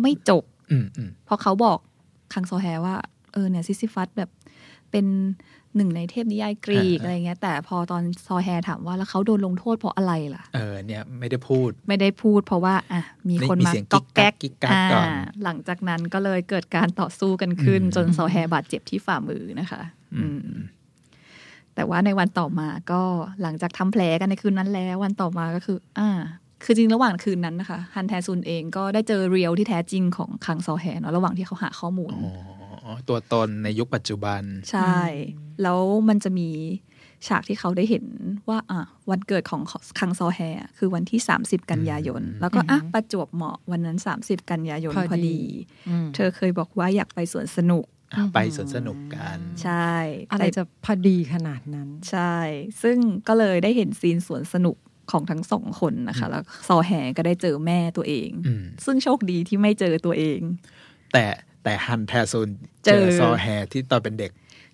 [0.01, 1.79] ไม่จบอืมอืมเพราะเขาบอก
[2.33, 2.95] คังซอแฮว่า
[3.33, 4.31] เออเนี่ยซิซิฟัสแบบ
[4.91, 5.07] เป็น
[5.77, 19.83] หนึ่งในเทพนิยายกรีกอะไรเงี้ย แต่พอตอนซอแฮถามว่าแล้วเขาโดนลงโทษเพราะอะไรล่ะ เออเนี่ยไม่ได้พูด ไม่ได้พูดเพราะว่า อะ มีคนมีมาเสียงก๊อกแก๊กกิ๊กกักกิ๊กกักก่อนอ่าหลังจากนั้นก็เลยเกิดการต่อสู้กันขึ้นอืมจนซอแฮบาดเจ็บที่ฝ่ามือนะคะ
[20.17, 20.55] อืม
[21.75, 23.03] แต่ว่าในวันต่อมาก็
[23.43, 26.11] หลังจากทำแผลกันในคืนนั้นแล้ว วันต่อมาก็คือ อ่า
[26.65, 34.99] คือจริงระหว่างคืนนั้นนะคะฮันแทซุนเองก็ได้เจอเรียวที่แท้จริงของคังซอแฮเนอะระหว่างที่เขาหาข้อมูลอ๋อตัวตนในยุคปัจจุบัน ใช่
[35.63, 36.49] แล้วมันจะมี
[37.27, 38.07] ฉากที่เขาได้เห็น
[38.49, 39.63] ว่าอะวันเกิดของ
[39.99, 45.39] คังซอแฮอะคือวันที่ 30 กันยายน แล้วก็อะประจวบเหมาะวันนั้น 30 กันยายนพอดีพอดี
[45.89, 48.02] อืมเธอเคยบอกว่าอยากไปสวนสนุกอะ
[48.35, 49.93] ไปสวนสนุกกัน ใช่
[50.33, 52.37] อะไรจะพอดีขนาดนั้น ใช่
[52.83, 52.97] ซึ่ง
[53.29, 54.77] ก็เลยได้เห็นซีนสวนสนุก
[55.11, 60.41] ของทั้งสองคนนะคะ แล้วซอแฮก็ได้เจอแม่ตัวเองอืมซึ่งโชคดีที่ไม่เจอตัวเอง
[61.13, 61.25] แต่
[61.63, 62.51] แต่ฮันแทซุน
[62.85, 64.33] เจเจออซอแฮที่ตอนเป็นเด็ก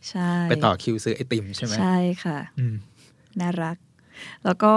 [0.09, 2.75] ใช่ ไปต่อคิวซื้อไอติมใช่ไหมใช่ค่ะอืม
[3.41, 3.77] น่ารัก
[4.45, 4.75] แล้วก็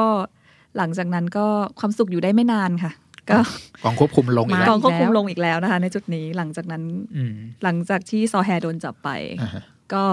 [0.77, 1.47] หลังจากนั้นก็
[1.79, 2.91] ความสุขอยู่ได้ไม่นานค่ะ
[3.29, 3.37] ก็
[3.83, 6.83] กองควบคุมลงอีกมาแล้กวองควบคุมแล้วลงอีกแล้วนะคะ ในจุดนี้หลังจากนั้น
[7.15, 9.09] อืมหลังจากที่ซอแฮโดนจับไป
[9.41, 9.63] อ่าฮะ
[9.93, 10.05] ก็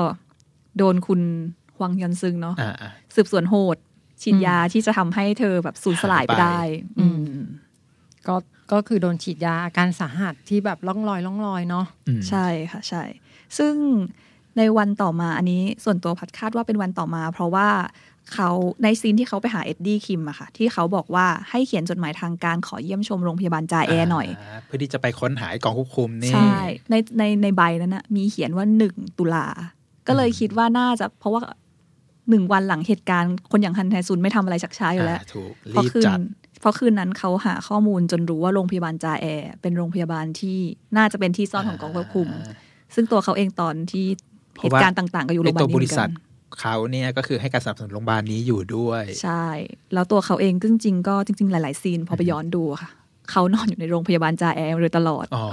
[0.78, 1.20] โดนคุณ
[1.76, 3.76] ฮวังยอนซึงเนาะอ่าอ่าสืบสวนโหด
[4.22, 6.60] ฉีดยาที่จะทำให้เธอแบบสูญสลายไปหายไปได้
[6.98, 7.22] อืม
[8.26, 8.36] ก็
[8.72, 13.02] ก็คือโดนฉีดยาอาการสาหัสที่แบบล่องลอยล่องลอยเนาะอืมใช่ค่ะใช่
[13.58, 13.74] ซึ่ง
[14.58, 17.68] ในวันต่อมาอันนี้ส่วนตัวพัดคาดว่าเป็นวันต่อมา เพราะว่า
[18.34, 18.50] เขา
[18.82, 26.54] ใน scene ที่เขาไปหาเอ็ดดี้คิมอะค่ะ ที่เขาบอกว่าให้เขียนจดหมายทางการขอเยี่ยมชมโรงพยาบาลจาแอร์หน่อยาเพื่อที่จะไปค้นหาไอ้กองควบคุมนี่ใช่
[26.90, 29.46] ในในในใบนั้นนะมีเขียนว่าหนึ่งตุลา
[30.06, 31.42] ก็เลยคิดว่าน่าจะเพราะว่า
[32.30, 36.18] หนึ่งวันหลังเหตุการณ์คนอย่างฮันแทซุนไม่ทำอะไรชักช้าอยู่แล้วอ่าถูกเพราะรีบคืนจัด
[36.60, 40.58] เพราะคืนนั้นเขาหาข้อมูลจนรู้ว่าโรงพยาบาลจาแอร์เป็นโรงพยาบาลที่
[40.96, 42.28] น่าจะเป็นที่ซ่อนของกองควบคุม
[42.94, 44.06] ซึ่งตัวเขาเองตอนที่
[44.54, 46.10] เพราะว่าเหตุการณ์ต่าง ๆ ก็อยู่โรงพยาบาลไอ้ตัวนี้บเหมืริษัท
[46.60, 49.46] เขาเนี่ยก็คือให้การสนับสนุนโรงพยาบาลนี้อยู่ด้วย ใช่
[49.94, 52.90] แล้วตัวเขาเองก็จริงๆก็จริง ๆ หลาย ๆ scene พอไปย้อนดูอะค่ะ
[53.30, 55.44] เขานอนอยู่ในโรงพยาบาลจาแอร์มาโดยตลอดอ๋อ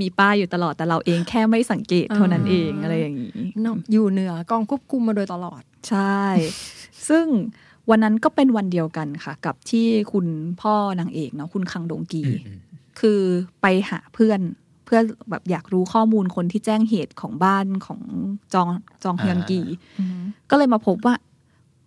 [0.00, 3.30] มีป้ายอยู่ตลอดแต่เราเองแค่ไม่สังเกตเท่านั้นเองอ่าอะไรอย่างนี้
[3.62, 6.20] เนอะอยู่เหนือกองควบคุมมาโดยตลอด ใช่
[7.08, 7.26] ซึ่ง
[7.90, 10.26] วันนั้นก็เป็นวันเดียวกันค่ะ กับที่คุณ
[10.60, 12.58] พ่อนางเอกเนาะคุณคังดงกีอืมอืม
[13.00, 13.20] คือ
[13.62, 18.00] ไปหาเพื่อนเพื่อแบบอยากรู้ข้อมูลคนที่แจ้งเหตุของบ้านของ
[18.54, 18.68] จอง
[19.04, 19.60] จองฮยอนกี
[20.50, 21.14] ก็เลยมาพบว่า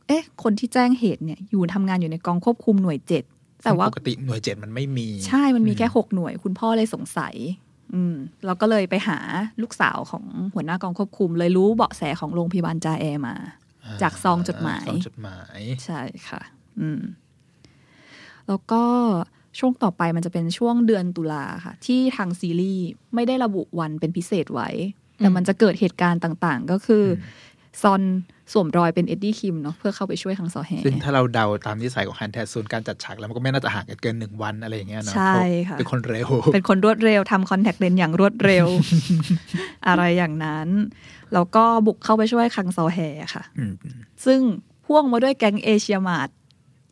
[0.07, 3.23] เอ๊ะ คนที่แจ้งเหตุเนี่ย อยู่ทำงานอยู่ในกองควบคุมหน่วยเจ็ด
[3.63, 7.35] แต่ว่าปกติหน่วยเจ็ดมันไม่มี ใช่มันมีแค่หกหน่วย คุณพ่อเลยสงสัย
[7.93, 9.17] อืมเราก็เลยไปหา
[9.61, 13.35] ลูกสาวของหัวหน้ากองควบคุม เลยรู้เบาะแสของโรงพยาบาลจาแอร์มา
[14.01, 16.41] จากซองจดหมายซองจดหมาย ใช่ค่ะ
[16.79, 17.01] อืม
[18.47, 18.83] แล้วก็
[19.59, 22.85] ช่วงต่อไปมันจะเป็นช่วงเดือนตุลาค่ะ ที่ทางซีรีส์
[23.15, 24.69] ไม่ได้ระบุวันเป็นพิเศษไว้
[25.17, 27.07] แต่มันจะเกิดเหตุการณ์ต่างๆ ก็คืออ
[27.81, 28.01] ซอน
[28.51, 35.33] สวมรอยเป็นเอ็ดดี้คิมเนาะเพื่อเข้าไปช่วยคังซอแฮซึ่งถ้าเราเดาตามนิสัยของฮันแทซูนการจัดฉากแล้วมันก็ไม่น่าจะห่างกันเกินหนึ่งวันอะไรอย่างเงี้ยเนาะใช่
[35.65, 38.67] เพราค่ะเป็นคนเร็ว เป็นคนรวดเร็วทำคอนแทคเลนส์อย่างรวดเร็ว
[39.87, 40.67] อะไรอย่างนั้น
[41.33, 42.99] แล้วก็บุกเข้าไปช่วยคังซอแฮ
[43.33, 43.73] ค่ะอืม
[44.25, 44.39] ซึ่ง
[44.85, 46.29] พ่วงมาด้วยแก๊งเอเชียมาร์ท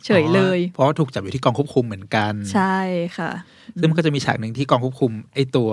[0.05, 2.77] เฉยเลย เพราะว่าถูกจับอยู่ที่กองควบคุมเหมือนกัน ใช่
[3.17, 3.31] ค่ะ
[3.79, 5.71] ซึ่งมันก็จะมีฉากหนึ่งที่กองควบคุม ไอ้ตัว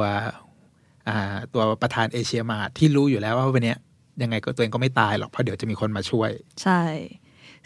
[1.08, 3.78] อ่าตัวประธานเอเชียมาที่รู้อยู่แล้วว่าวันเนี้ย
[4.22, 6.30] ยังไงก็ตัวเองก็ไม่ตายหรอกเพราะเดี๋ยวจะมีคนมาช่วย
[6.62, 6.82] ใช่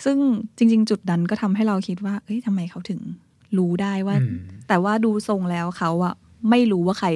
[0.05, 0.17] ซึ่ง
[0.57, 3.01] จริง ๆ จุดนั้นก็ทำให้เราคิดว่า เอ้ยทำไมเขาถึง
[3.59, 4.37] รู้ได้ว่าอืม
[4.69, 6.15] แต่ว่าดูทรงแล้วเขาอะ
[6.51, 7.09] ไม่รู้ว่าใคร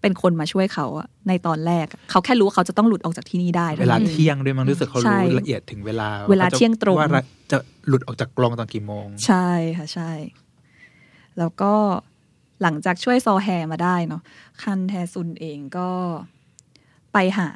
[0.00, 10.10] เป็นคนมาช่วยเขาอะในตอนแรกอะเขาแค่รู้ว่าเขาจะต้องหลุดออกจากที่นี่ได้ เวลาท่นั้นองเที่ยงด้วยมั้งรู้สึกเขาใช่รู้ละเอียดถึงเวลา เวลาเที่ยงตรงว่าจะหลุดออกจากกรงตอนกี่โมง ใช่ค่ะใช่
[11.38, 11.72] แล้วก็
[12.62, 14.22] หลังจากช่วยซอแฮมาได้เนาะ
[14.62, 15.90] คันแทซุนเองก็
[17.12, 17.50] ไปหา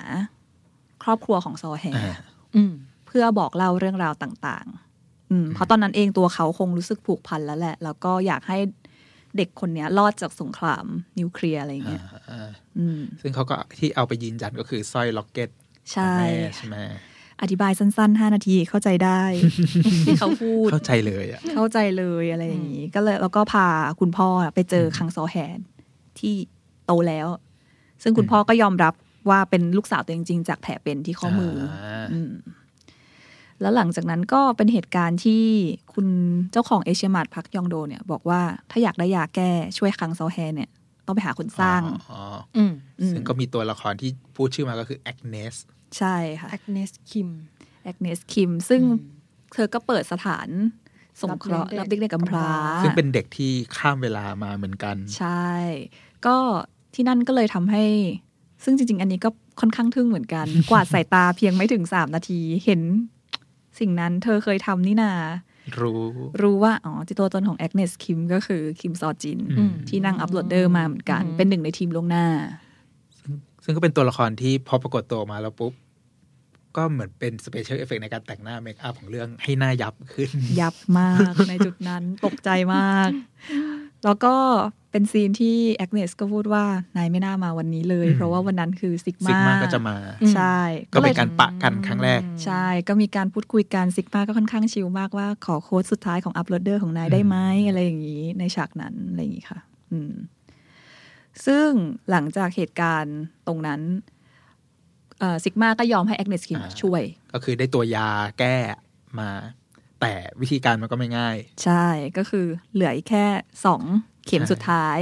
[1.03, 2.14] ครอบครัวของซอแฮอ่า
[2.57, 2.72] อืม
[3.07, 4.66] เพื่อบอกเล่าเรื่องราวต่าง
[5.01, 8.59] ๆ อืมเพราะตอนนั้นเองตัวเขาคงรู้สึกผูกพันแล้วแหละ แล้วก็อยากให้
[9.37, 10.85] เด็กคนเนี้ยรอดจากสงคราม
[11.18, 15.51] นิวเคลียร์อะไรเงี้ยอ่าอืมซึ่งเขาก็ที่เอาไปยืนยันก็คือสร้อยล็อกเก็ต
[15.93, 16.76] ใช่ของแม่ใช่ไหม
[17.43, 19.22] อธิบายสั้นๆห้านาทีเข้าใจได้
[20.07, 23.66] ที่เขาพูด เข้าใจเลยอะเข้าใจเลยอะไรอย่างนี้ ก็เลยแล้วก็พา
[24.01, 25.59] คุณพ่อไปเจอคังซอแฮน
[26.18, 26.35] ที่
[26.87, 27.28] โตแล้ว
[28.03, 28.95] ซึ่งคุณพ่อก็ยอมรับ
[29.31, 32.33] ว่าเป็นลูกสาวตัวเองจริงๆจากแผลเป็นที่ข้อมืออาอืม
[33.61, 35.45] แล้วหลังจากนั้นก็เป็นเหตุการณ์ที่
[35.95, 36.07] คุณ
[36.53, 38.41] เจ้าของเอเชียมาร์ทพักยองโดเนี่ยบอกว่า
[38.71, 40.71] ถ้าอยากได้ยาแก้ช่วยคังซอแฮเนี่ย
[41.07, 42.23] ต้องไปหาคนสร้างอ๋อ
[42.57, 45.55] อืมอืมซึ่งก็มีตัวละครที่พูดชื่อมาก็คือแอกเนส
[45.99, 47.29] ใช่ค่ะแอ n เนสคิม
[47.85, 49.19] แอกเนสคิมซึ่งอืม
[49.53, 50.49] เธอก็เปิดสถาน
[51.21, 55.49] สงเคราะห์รัรับบเด็เด็กกๆกำพร้าอ่าซึ่งเป็นเด็กที่ข้ามเวลามาเหมือนกัน ใช่
[56.27, 56.37] ก็
[56.95, 57.85] ที่นั่นก็เลยทำให้
[58.65, 59.29] ซึ่งจริง ๆ อันนี้ก็
[59.61, 62.81] ค่อนข้างทึ่งเหมือนกัน กวาดสายตาเพียงไม่ถึงสามนาทีเห็น
[63.81, 65.12] สิ่งนั้นเธอเคยทำนี่นา
[65.81, 66.03] รู้
[66.43, 72.26] รู้ว่า อ๋อจิตัวตนของแอกเนสคิมก็คือคิมซอจินอืมที่นั่งอัพโหลดเดอร์มาเหมือนกันอืมเป็นหนึ่งในทีมล่วงหน้า
[73.64, 75.72] ซึ่งก็เป็นตัวละครที่พอปรากฏตัวออกมาแล้วปุ๊บ
[76.76, 83.11] ก็เหมือนเป็น special effect ในการแต่งหน้า makeup ของเรื่องให้หน้ายับขึ้น ยับมากในจุดนั้นตกใจมาก
[84.05, 84.35] แล้วก็
[84.91, 86.65] เป็น scene ที่แอกเนสก็พูดว่า
[86.97, 89.97] นายไม่น่ามาวันนี้เลยอืมเพราะว่าวันนั้นคือซิกมาซิกมาก็จะมา
[90.35, 90.59] ใช่
[90.93, 97.37] ก็เป็นการปะทะกันครั้งแรกเลย ใช่ ก็มีการพูดคุยกันซิกมาก็ค่อนข้าง chill มากว่าขอโค้ดสุดท้ายของ uploader ของนายได้ไหม
[97.69, 99.61] อะไรอย่างนี้ ในฉากนั้น อะไรอย่างนี้ค่ะ
[99.93, 100.13] อืม
[101.47, 101.69] ซึ่ง
[102.11, 103.81] หลังจากเหตุการณ์ตรงนั้น
[105.45, 108.57] ซิกมาก็ยอมให้แอกเนสคิมอ่าช่วย ก็คือได้ตัวยาแก้
[109.19, 109.31] มา
[110.01, 111.87] แต่วิธีการมันก็ไม่ง่าย ใช่
[112.17, 113.27] ก็คือเหลืออีกแค่
[113.65, 113.83] สอง
[114.27, 114.99] เข็มใช่สุดท้าย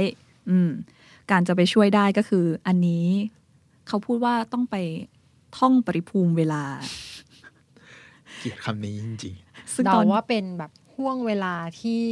[0.49, 0.69] อืม
[1.31, 3.07] การจะไปช่วยได้ก็คือ อันนี้
[3.87, 4.75] เขาพูดว่าต้องไป
[5.57, 6.63] ท่องปริภูมิเวลา
[8.39, 9.35] เกลียดคำนี้จริง
[9.73, 12.03] ซึ่งเดาตอนว่าเป็นแบบห่วงเวลาที่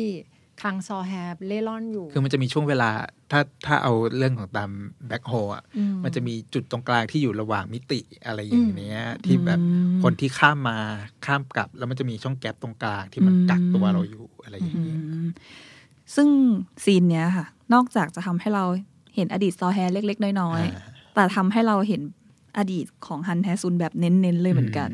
[0.62, 2.89] คังซอแฮบเล่ร่อนอยู่ๆคือมันจะมีช่วงเวลา
[3.32, 4.70] ถ้าถ้าเอาเรื่องของตาม
[5.08, 9.64] แบ็คโฮอะอืมันจะมีจุดตรงกลางที่อยู่ระหว่างมิติอะไรอย่างเนี้ย ที่แบบอื
[9.97, 10.78] มคนที่ข้ามมา
[11.26, 15.28] ข้ามกลับ แล้วมันจะมีช่องแกลบตรงกลางที่มันอืมกักตัวเราอยู่อะไรอย่างอืเงี้ยม
[16.16, 16.30] ซึ่ง
[16.84, 18.66] ซีนเนี้ยค่ะ นอกจากจะทำให้เรา
[19.16, 22.01] เห็นอดีตซอแฮเล็ก ๆ น้อยอ่าๆแต่ทำให้เราเห็น
[22.58, 24.89] อดีตของฮันแทซุนแบบเน้นๆเลยเหมือนกัน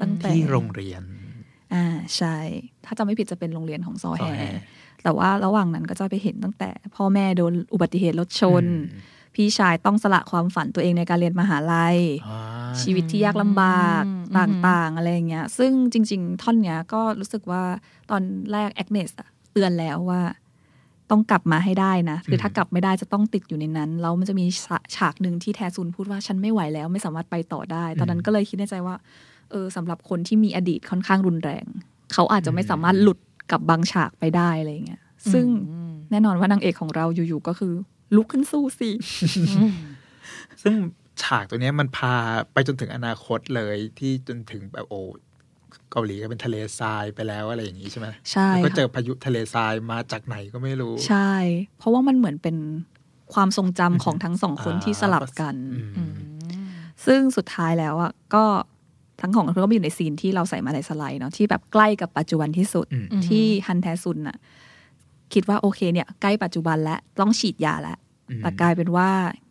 [0.00, 1.02] ตั้งแต่ที่โรงเรียน
[1.74, 1.84] อ่า
[2.16, 2.36] ใช่
[2.84, 4.42] ถ้าจำไม่ผิดจะเป็นโรงเรียนของซอซแฮอ
[5.02, 11.96] แฮแต่ว่าระหว่างนั้นก็จะไปเห็นตั้งแต่ พ่อแม่โดนอุบัติเหตุรถชนอืมพี่ชายต้องสละความฝันตัวเองในการเรียนมหาลัย
[12.26, 12.40] อ่า
[12.82, 17.62] ชีวิตที่ยากลำบากอืมต่างๆ อะไรอย่างเงี้ย ซึ่งจริง ๆ ท่อนเนี้ยก็รู้สึกว่า
[18.10, 18.22] ตอน
[18.52, 19.10] แรกแอกเนส
[19.52, 20.20] เตือนแล้วว่า
[21.10, 28.96] ต้องกลับมาให้ได้นะ คือถ้ากลับไม่ได้จะต้องติดอยู่ในนั้นแล้วมันจะมีฉาฉากหนึ่งที่แทซุนพูดว่าฉันไม่ไหวแล้ว ไม่สามารถไปต่อได้ ตอนนั้นก็เลยคิดในใจว่า
[29.50, 31.64] เออสำหรับคนที่มีอดีตค่อนข้างรุนแรง
[32.12, 33.18] เขาอาจจะไม่สามารถหลุด
[33.52, 37.72] กับบางฉากไปได้อะไรอย่างเงี้ยซึ่งอืมแน่นอนว่านางเอกของเราอยู่ๆก็คือ
[38.16, 38.90] ลุกขึ้นสู้สิ
[40.62, 40.74] ซึ่ง
[41.22, 42.14] ฉากตัวเนี้ยมันพา
[42.52, 45.00] ไปจนถึงอนาคตเลยที่จนถึงแบบโอ้
[45.90, 51.32] เกาหลีก็เป็นทะเลทรายไปแล้วอะไรอย่างนี้ใช่ไหมใช่แล้วก็ค่ะเจอพายุทะเลทรายมาจากไหนก็ไม่รู้ ใช่
[51.78, 52.56] เพราะว่ามันเหมือนเป็น
[53.34, 56.12] ความทรงจำของทั้งสองคนอ่าที่สลับกันอืมอืม
[57.06, 58.44] ซึ่งสุดท้ายแล้วอะก็
[59.20, 64.36] ทั้งของเขาก็มาอยู่ใน scene ที่เราใส่มาในสไลด์เนาะที่แบบใกล้กับปัจจุบันที่สุดอืมที่ฮันแทซุนน่ะ
[65.34, 67.98] คิดว่าโอเคเนี่ยใกล้ปัจจุบันแล้วต้องฉีดยาแล้ว
[68.30, 69.08] อืมแต่กลายเป็นว่า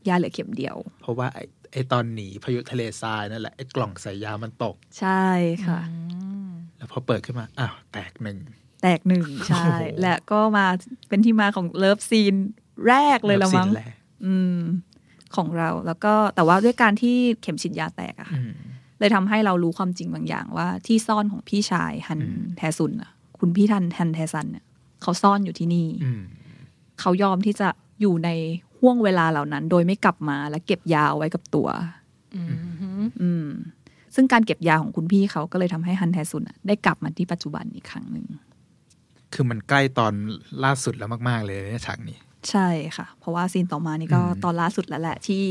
[0.08, 5.26] ยาเหลือเข็มเดียว เพราะว่าไอ้ไอ้ตอนหนีพายุทะเลทรายนั่นแหละไอ้กล่องใส่ยามันตก ใช่
[5.66, 5.80] ค่ะ
[6.78, 8.38] แล้วพอเปิดขึ้นมาอ้าวแตกหนึ่ง
[8.82, 10.66] แตกหนึ่งใช่โอ้โหและก็มา
[11.10, 12.36] เป็นที่มาของ love scene
[12.88, 13.96] แรกเลยละมั้งสิ้นแรก
[14.26, 14.60] อืม
[15.36, 18.54] ของเราแล้วก็แต่ว่าด้วยการที่เข็มฉีดยาแตกอะค่ะอืม
[19.00, 24.66] เลยทำให้เรารู้ความจริงบางอย่างว่าที่ซ่อนของพี่ชายฮันอืมแทซุนอะคุณพี่ทันฮันแทซันเนี่ย
[25.02, 26.22] เขาซ่อนอยู่ที่นี่อืม
[27.00, 27.68] เขายอมที่จะ
[28.02, 28.30] อยู่ใน
[28.80, 31.68] ห่วงเวลาเหล่านั้น โดยไม่กลับมาและเก็บยาเอาไว้กับตัว
[32.36, 32.41] อื
[33.04, 33.47] มอืม
[34.16, 38.26] ซึ่งการเก็บยาของคุณพี่เขาก็เลยทำให้ฮันแทซุนอะได้กลับมาที่ปัจจุบันอีกครั้งหนึ่ง
[39.34, 40.14] คือมันใกล้ตอน
[40.64, 42.18] ล่าสุดแล้วมาก ๆ เลยเนี่ยฉากนี้
[42.50, 45.43] ใช่ค่ะ เพราะว่าซีนต่อมานี่ก็อืมตอนล่าสุดแล้วแหละที่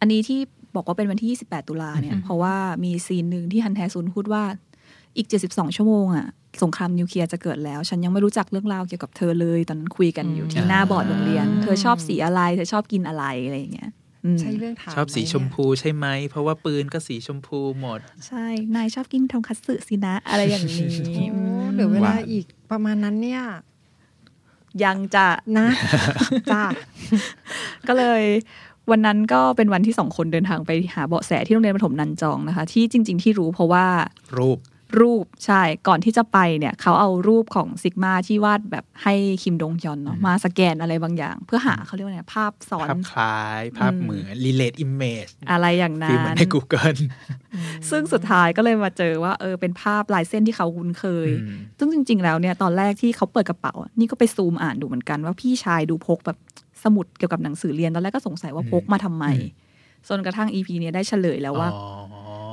[0.00, 0.40] อันนี้ที่
[0.74, 2.54] บอกว่าเป็นวันที่ 28 ตุลาเนี่ย เพราะว่า
[2.84, 4.44] มีซีนหนึ่งที่ฮันแทซุนพูดว่า
[5.16, 6.26] อีก 72 ชั่วโมงอะ
[6.62, 13.90] สงครามนิวเคลียร์จะเกิดแล้ว ฉันยังไม่รู้จักเรื่องราวเกี่ยวกับเธอเลย ตอนนั้นคุยกันอยู่ที่หน้าบอร์ดโรงเรียน เธอชอบสีอะไร เธอชอบกินอะไรอะไรอย่างเงี้ย
[14.24, 18.46] อืมใช่เรื่องถามชอบสีไหชมพูใช่ไหม เพราะว่าปืนก็สีชมพูหมด ใช่
[18.76, 21.42] นายชอบกินทงคัตสึสินะ อะไรอย่างนี้โอ้
[21.72, 23.42] เหลือเวลาหวานอีกประมาณนั้นเนี่ย
[24.84, 25.26] ยังจะ
[25.58, 25.68] นะ
[26.52, 26.64] จ้า
[27.88, 28.22] ก็เลย
[28.90, 33.86] วันนั้นก็เป็นวันที่สองคนเดินทางไปหาเบาะแสที่โรงเรียนประถมนันจองนะคะ ที่จริง ๆ ที่รู้เพราะว่า
[34.38, 34.58] รูป
[35.00, 46.98] รูปใช่ก่อนที่จะไปเนี่ย เขาเอารูปของซิกมาที่วาดแบบให้คิมดงยอนเนาะอืมมาสแกนอะไรบางอย่าง เพื่อหาเขาเรียกว่าไงภาพซ้อนภาพคล้าย ภาพอืมเหมือน relate image อะไรอย่างฟีนั้ลเหมือนนใน Google
[47.90, 56.38] ซึ่งสุดท้ายก็เลยมาเจอว่าเออเป็นภาพลายเส้นที่เขาคุ้นเคยอืมซึ่งจริง ๆ แล้วเนี่ยตอนแรกที่เขาเปิดกระเป๋าอะนี่ก็ไปซูมอ่านดูเหมือนกันว่าพี่ชายดูพกแบบ
[56.84, 59.24] สมุดเกี่ยวกับหนังสือเรียนตอนแรกก็สงสัยว่าพกมาทำไม
[60.08, 61.82] จนกระทั่งอีพีนี้ยได้เฉลยแล้วว่าอ๋อ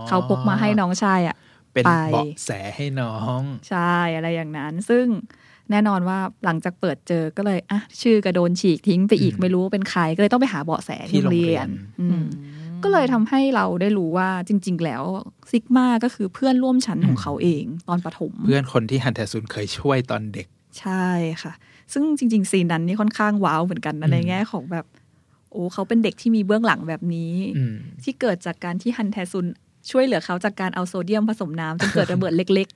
[0.07, 1.36] เขาพกมาให้น้องชายอะ
[1.73, 5.05] เป็นไปเบาะแสให้น้อง ใช่ อะไรอย่างนั้น ซึ่ง
[5.71, 11.69] แน่นอนว่าหลังจากเปิดเจอก็เลยอะชื่อกระโดนฉีกทิ้งไปอีกอืมไม่รู้ว่าเป็นใครก็เลยต้องไปหาเบาะแสที่ที่โรงโรงเรีเรียยนน
[12.01, 12.23] อืม
[12.84, 15.03] ก็เลยทำให้เราได้รู้ว่าจริง ๆ แล้ว
[15.51, 20.47] ซิกมาก็คือเพื่อนร่วมชั้นของเขาเองตอนประถม เพื่อนคนที่ฮันแทซุนเคยช่วยตอนเด็ก
[20.80, 21.07] ใช่
[21.41, 21.53] ค่ะ
[21.93, 24.86] ซึ่งจริง ๆ ซีนนั้นนี่ค่อนข้างว้าวเหมือนกันนะอืมในแง่ของแบบ
[25.51, 29.45] โอ้เขาเป็นเด็กที่มีเบื้องหลังแบบนี้อืมที่เกิดจากการที่ฮันแทซุน
[29.91, 32.67] ช่วยเหลือเขาจากการเอาโซเดียมผสมน้ำจนเกิดระเบิดเล็ก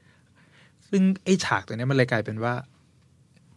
[0.90, 2.54] ซึ่งไอ้ฉากตัวเนี้ยมันเลยกลายเป็นว่า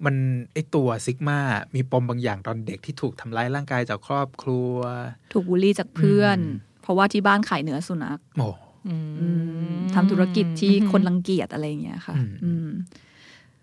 [0.04, 0.16] มัน
[0.52, 1.38] ไอ้ตัวซิกมา
[1.74, 8.48] มีปมบางอย่างตอนเด็กที่ถูกทำร้ายร่างกายจากครอบครัวๆถูกบูลลี่จากเพื่อนอืมเพราะว่าที่บ้านขายเนื้อสุนัขโอ้
[8.88, 8.96] อื
[9.74, 12.68] มทำธุรกิจที่คนรังเกียจอะไรอย่างเงี้ยค่ะอืมอืม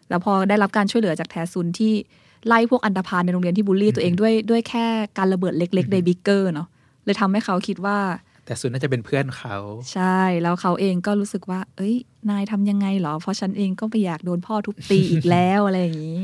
[0.10, 1.93] แล้วพอได้รับการช่วยเหลือจากแทซุนที่
[2.47, 4.86] ไล่พวกอันดพาลในโรงเรียนที่บูลลี่ตัวเองด้วยด้วยแค่
[5.18, 6.68] การระเบิดเล็กๆในบิ๊กเกอร์เนาะ
[7.05, 7.99] เลยทำให้เขาคิดว่า
[8.45, 9.57] แต่ซุนน่าจะเป็นเพื่อนเขา
[9.93, 11.95] ใช่แล้วเขาเองก็รู้สึกว่า เอ้ย
[12.30, 16.22] นายทำยังไงเหรอ เพราะฉันเองก็ไปอยากโดนพ่อทุบตีอีกแล้วอะไรอย่างนี้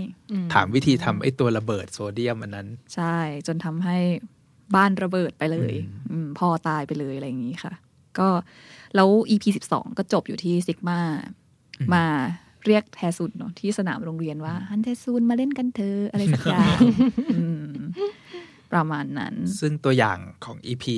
[0.54, 3.18] ถามวิธีทำไอ้ตัวระเบิดโซเดียมอันนั้น ใช่
[3.48, 3.98] จนทำให้
[4.76, 7.74] บ้านระเบิดไปเลยอืมอืมพ่อตายไปเลยอะไรอย่างนี้ค่ะ
[8.20, 8.28] ก็
[8.96, 11.00] แล้ว EP สิบสองก็จบอยู่ที่ซิกมา
[11.94, 12.06] มา
[12.68, 16.80] เรียกแทซุนเนาะที่สนามโรงเรียนว่าฮันแทซุนมาเล่นกันเถอะอะไรสักอย่าง
[17.36, 17.72] อืม
[18.74, 20.98] ประมาณนั้น ซึ่งตัวอย่างของอีพี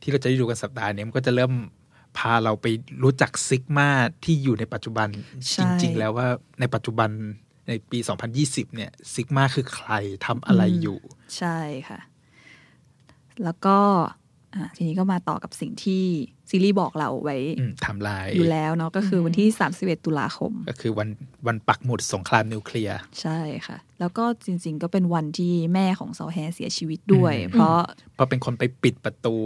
[0.00, 1.52] ที่เราจะได้ดูกันสัปดาห์นี้มันก็จะเริ่ม
[2.18, 2.66] พาเราไป
[3.02, 3.88] รู้จักซิกมา
[4.24, 5.08] ที่อยู่ในปัจจุบัน
[5.50, 6.28] ใช่จริง ๆ แล้วว่า
[6.60, 7.10] ในปัจจุบัน
[7.68, 7.98] ในปี
[8.36, 9.90] 2020 เนี่ยซิกมาคือใคร
[10.26, 10.98] ทำอะไรอยู่
[11.38, 12.00] ใช่ค่ะ
[13.44, 13.78] แล้วก็
[14.56, 16.04] อะทีนี้ก็มาต่อกับสิ่งที่
[16.50, 21.08] ซีรีส์บอกเราไว้อืมไทำลายอยู่แล้วเนาะก็คือวันที่ 31 ตุลาคม ก็คือวัน
[21.46, 27.78] วันปักหมุดสงครามนิวเคลียร์ ใช่ค่ะ แล้วก็จริง ๆ ก็เป็นวันที่แม่ของซอแฮเสียชีวิตด้วยอืมเพราะ
[28.14, 29.36] เพราะเป็นคนไปปิดประตู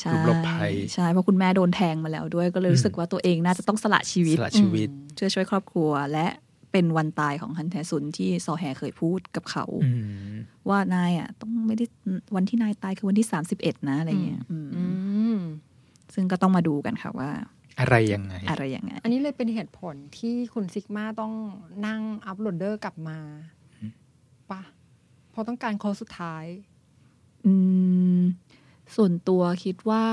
[0.00, 6.26] ใช่ลุมหลบภัย ใช่ เพราะคุณแม่โดนแทงมาแล้วด้วย ก็เลยรู้สึกว่าตัวเองน่าจะต้องสละชีวิตสละชีวิตเพื่อช่วยครอบครัวและ
[6.76, 9.90] เป็นวันตายของฮันแทซุนที่ซอแฮเคยพูดกับเขาอื
[10.32, 10.36] ม
[10.68, 11.84] ว่านายอะ ต้องไม่ได้
[12.36, 13.26] วันที่นายตายคือวันที่
[13.58, 14.84] 31นะอะไรเงี้ยอืมอื
[15.36, 15.38] ม
[16.14, 17.30] ซึ่งก็ต้องมาดูกันค่ะว่า
[17.80, 21.32] อะไรยังไง อะไรยังไง อันนี้เลยเป็นเหตุผลที่คุณซิกมาต้อง
[21.86, 23.18] นั่งอัพโหลดเดอร์กลับมา
[24.50, 24.60] ปะ
[25.30, 26.44] เพราะต้องการโค้ดสุดท้าย
[27.46, 27.54] อื
[28.18, 28.20] ม
[28.96, 30.04] ส่วนตัวคิดว่า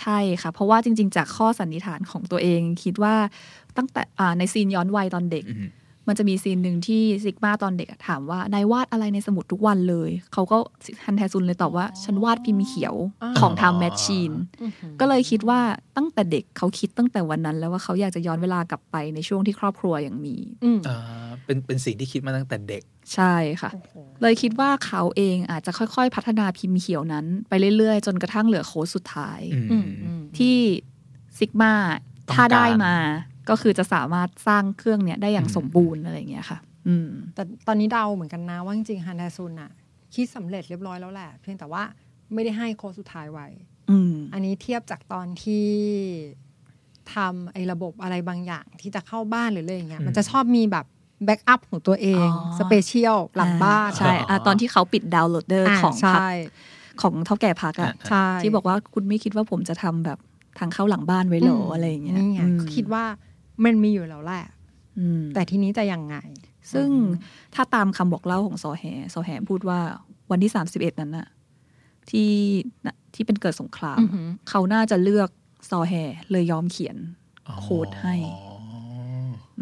[0.00, 3.14] ใช่ค่ะ เพราะว่าจริง ๆ จากข้อสันนิษฐานของตัวเองคิดว่า
[3.78, 5.68] ตั้งแต่อ่าในซีนย้อนวัยตอนเด็กอืม
[6.08, 10.58] มันจะมีซีนหนึ่งที่ซิกมาตอนเด็กอะถามว่า นายวาดอะไรในสมุดทุกวันเลย เขาก็
[11.04, 14.32] ฮันแทซุนเลยตอบว่า ฉันวาดพิมพ์เขียวอ๋อของทำแมชชีน
[15.00, 15.60] ก็เลยคิดว่า
[15.96, 20.98] ตั้งแต่เด็กเขาคิดตั้งแต่วันนั้น แล้วว่าเขาอยากจะย้อนเวลากลับไปในช่วงที่ครอบครัวยังมีอืมอ่า
[21.44, 22.82] เป็นเป็นสิ่งที่คิดมาตั้งแต่เด็ก
[23.14, 30.56] ใช่ค่ะโอ้โหเลยคิดว่าเขาเองอาจจะค่อยๆ พัฒนาพิมพ์เขียวนั้น ไปเรื่อยๆ จนกระทั่งเหลือโค้ดสุดท้ายอืมอืมอืมที่
[31.38, 31.72] ซิกมา
[32.28, 32.96] ต้องถ้าได้การมา
[33.48, 39.70] ก็คือจะสามารถสร้างเครื่องเนี้ยได้อย่างอืมสมบูรณ์อะไรอย่างเงี้ยค่ะ อืม แต่ตอนนี้เดาเหมือนกันนะว่าจริงๆฮันแดซุนอะ
[40.14, 41.82] คิดสำเร็จเรียบร้อยแล้วแหละ เพียงแต่ว่า
[42.34, 43.46] ไม่ได้ให้โค้ดสุดท้ายไว้
[43.90, 45.66] อืมอันนี้เทียบจากตอนที่
[47.14, 50.86] ทำไอ้ระบบอะไรบางอย่างที่จะเข้าบ้านหรืออะไรอย่างเงี้ยอืมมันจะชอบมีแบบ
[51.24, 56.32] backup ของตัวเองอ๋อ special หลังบ้านใช่อะตอนที่เขาปิด downloader อ่าของพักใช่
[57.00, 60.18] ของเถ้าแก่พักอะใช่ที่บอกว่าคุณไม่คิดว่าผมจะทำแบบ
[60.58, 63.04] ทางเข้าหลังบ้านไว้เหรออะไรอย่างเงี้ยนี่ไงอืมก็คิดว่า
[63.64, 64.44] มันมีอยู่แล้วแหละ
[64.98, 66.16] อืมแต่ทีนี้จะยังไง
[66.72, 66.88] ซึ่ง
[67.54, 68.84] ถ้าตามคำบอกเล่าของซอแฮ
[69.14, 69.80] ซอแฮพูดว่า
[70.30, 71.26] วันที่สามสิบเอ็ดนั้นน่ะ
[72.10, 72.30] ที่
[72.86, 75.28] น่ะที่เป็นเกิดสงครามอือหือเขาน่าจะเลือก
[75.70, 75.94] ซอแฮ
[76.30, 76.96] เลยยอมเขียน
[77.60, 78.36] โค้ดให้อ๋อ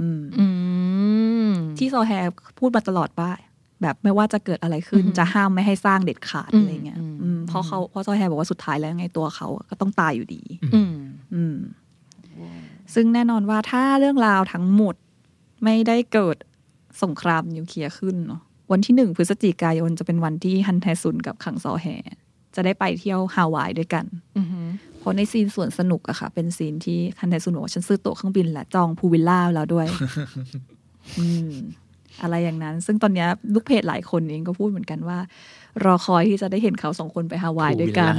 [0.01, 0.47] อืมอื
[1.49, 2.13] มที่ซอแฮ
[2.59, 3.31] พูดมาตลอดว่า
[3.83, 10.43] แบบไม่ว่าจะเกิดอะไรขึ้นอือหือจะห้ามไม่ให้สร้างเด็ดขาดอืมอะไรเงี้ยอืมอืมเพราะเขาเพราะซอแฮบอกว่าสุดท้ายแล้วยังไงตัวเขาก็ต้องตายอยู่ดี
[10.75, 10.95] อืม
[11.35, 11.57] อืม
[12.95, 14.95] ซึ่งแน่นอนว่าถ้าเรื่องราวทั้งหมด
[15.65, 16.37] ไม่ได้เกิด
[17.03, 18.41] สงครามนิวเคลียร์ขึ้นเนาะ
[18.73, 21.87] วันที่หนึ่งพฤศจิกายนจะเป็นวันที่ฮันแทซุนกับคังซอแฮ
[22.55, 24.05] จะได้ไปเที่ยวฮาวายด้วยกัน
[24.37, 24.69] อือหือ
[24.99, 29.87] เพราะใน scene สวนสนุกอะค่ะ เป็น scene ที่ฮันแทซุนบอกว่าฉันซื้อตั๋วเครื่องบินและจอง pool villa แล้วด้วย
[31.19, 31.53] อืม
[32.23, 35.19] อะไรอย่างนั้น ซึ่งตอนเนี้ยลูกเพจหลายคนเองก็พูดเหมือนกันว่า
[35.85, 38.15] รอคอยที่จะได้เห็นเขาสองคนไปฮาวายด้วยกัน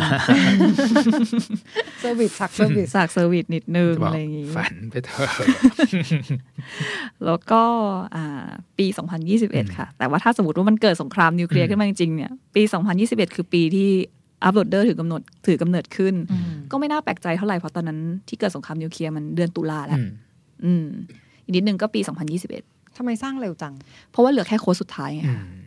[2.00, 5.30] service สัก service สัก service นิดนึงจะบอกอะไรอย่างงี้ฝันไปเถอะ
[7.26, 7.62] แล้วก็
[8.16, 8.48] อ่า
[8.78, 8.86] ปี
[9.32, 12.62] 2021 ค่ะ แต่ว่าถ้าสมมติว่ามันเกิดสงครามนิวเคลียร์ขึ้นมาจริงๆเนี่ยปี
[13.00, 13.90] 2021 คือปีที่
[14.44, 16.14] uploader ถือกำหนดถือกำเนิดขึ้น
[16.72, 20.10] ก็ไม่น่าแปลกใจเท่าไหร่เพราะตอนนั้นที่เกิดสงครามนิวเคลียร์มันเดือนตุลาแล้วอืม
[20.66, 20.86] อืม
[21.44, 22.00] อีกนิดนึงก็ปี
[22.48, 23.74] 2021ทำไมสร้างเร็วจัง
[24.12, 25.65] เพราะว่าเหลือแค่โค้ดสุดท้ายไงอืมอ๋อ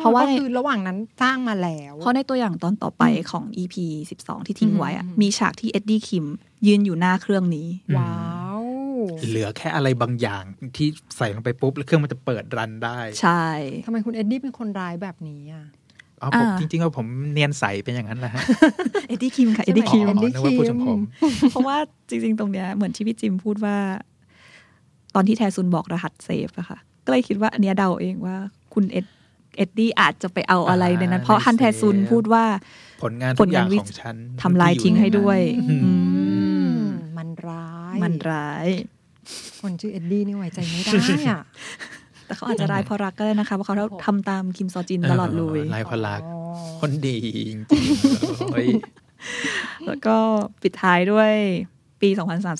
[0.00, 3.74] เพราะว่าก็คือระหว่างนั้นสร้างมาแล้ว เพราะในตัวอย่างตอนต่อไปของ EP
[4.16, 6.26] 12 ที่ทิ้งไว้อะอืมมีฉากที่เอ็ดดี้คิม
[6.66, 8.14] ยืนอยู่หน้าเครื่องนี้ ว้า
[8.60, 8.62] ว
[9.28, 10.44] เหลือแค่อะไรบางอย่าง
[10.76, 13.44] ที่ใส่ลงไปปุ๊บ แล้วเครื่องมันจะเปิด run ได้ ใช่
[13.84, 15.64] ทำไมคุณเอ็ดดี้เป็นคนร้ายแบบนี้อะ
[16.22, 18.42] อ๋อผมอ่าจริงๆว่าผมเนียนใสเป็นอย่างนั้นแหละฮะ
[19.08, 21.00] เอ็ดดี้คิมค่ะใช่เอ็ดไหมดี้คิมอ๋อ Eddie นึกว่าพูดถึงผม
[21.50, 21.76] เพราะว่า
[22.08, 23.76] จริง ๆ ตรงเนี้ยเหมือนที่พี่จิมพูดว่า
[25.14, 28.36] ตอนที่แทซุนบอกรหัสเซฟอะค่ะ ก็เลยคิดว่าอันเนี้ยเดาเองว่า
[28.74, 29.06] คุณเอ็ด
[29.56, 32.44] เอ็ดดี้อาจจะไปเอาอะไรในนั้นอ่าเพราะในฮันแทซุนเซฟพูดว่า
[33.02, 35.40] ผลงานผทุลกอย่างงานวิของฉันทำลายทิ้งให้ด้วย
[35.70, 35.92] อืมอื
[36.72, 36.76] ม
[37.18, 38.66] มันร้าย มันร้าย
[39.60, 40.92] คนชื่อเอ็ดดี้นี่ไว้ใจไม่ได้
[41.30, 41.42] อะ
[42.26, 43.74] แต่เขาอาจจะร้ายเพราะรักก็ได้นะคะเพราะเขา
[44.06, 46.38] ทำตามคิมซอจินตลอดเลยลายพลักอ๋อ
[46.80, 47.18] คนดี
[47.50, 48.66] จริงๆเลย
[49.86, 50.16] แล้วก็
[50.62, 51.32] ปิดท้ายด้วย
[52.02, 52.08] ปี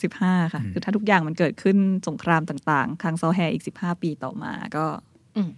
[0.03, 1.77] 2035 ค่ะอืมคือถ้าทุกอย่างมันเกิดขึ้น
[2.09, 4.85] สงครามต่าง ๆ ครั้งซอแฮอีก 15 ปีต่อมาก็
[5.37, 5.51] อืม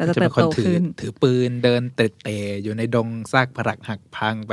[0.00, 4.52] ก็จะเติบโตถือขึ้นถือปืนเดินเตะๆอยู่ในดงซากปรักหักพังไป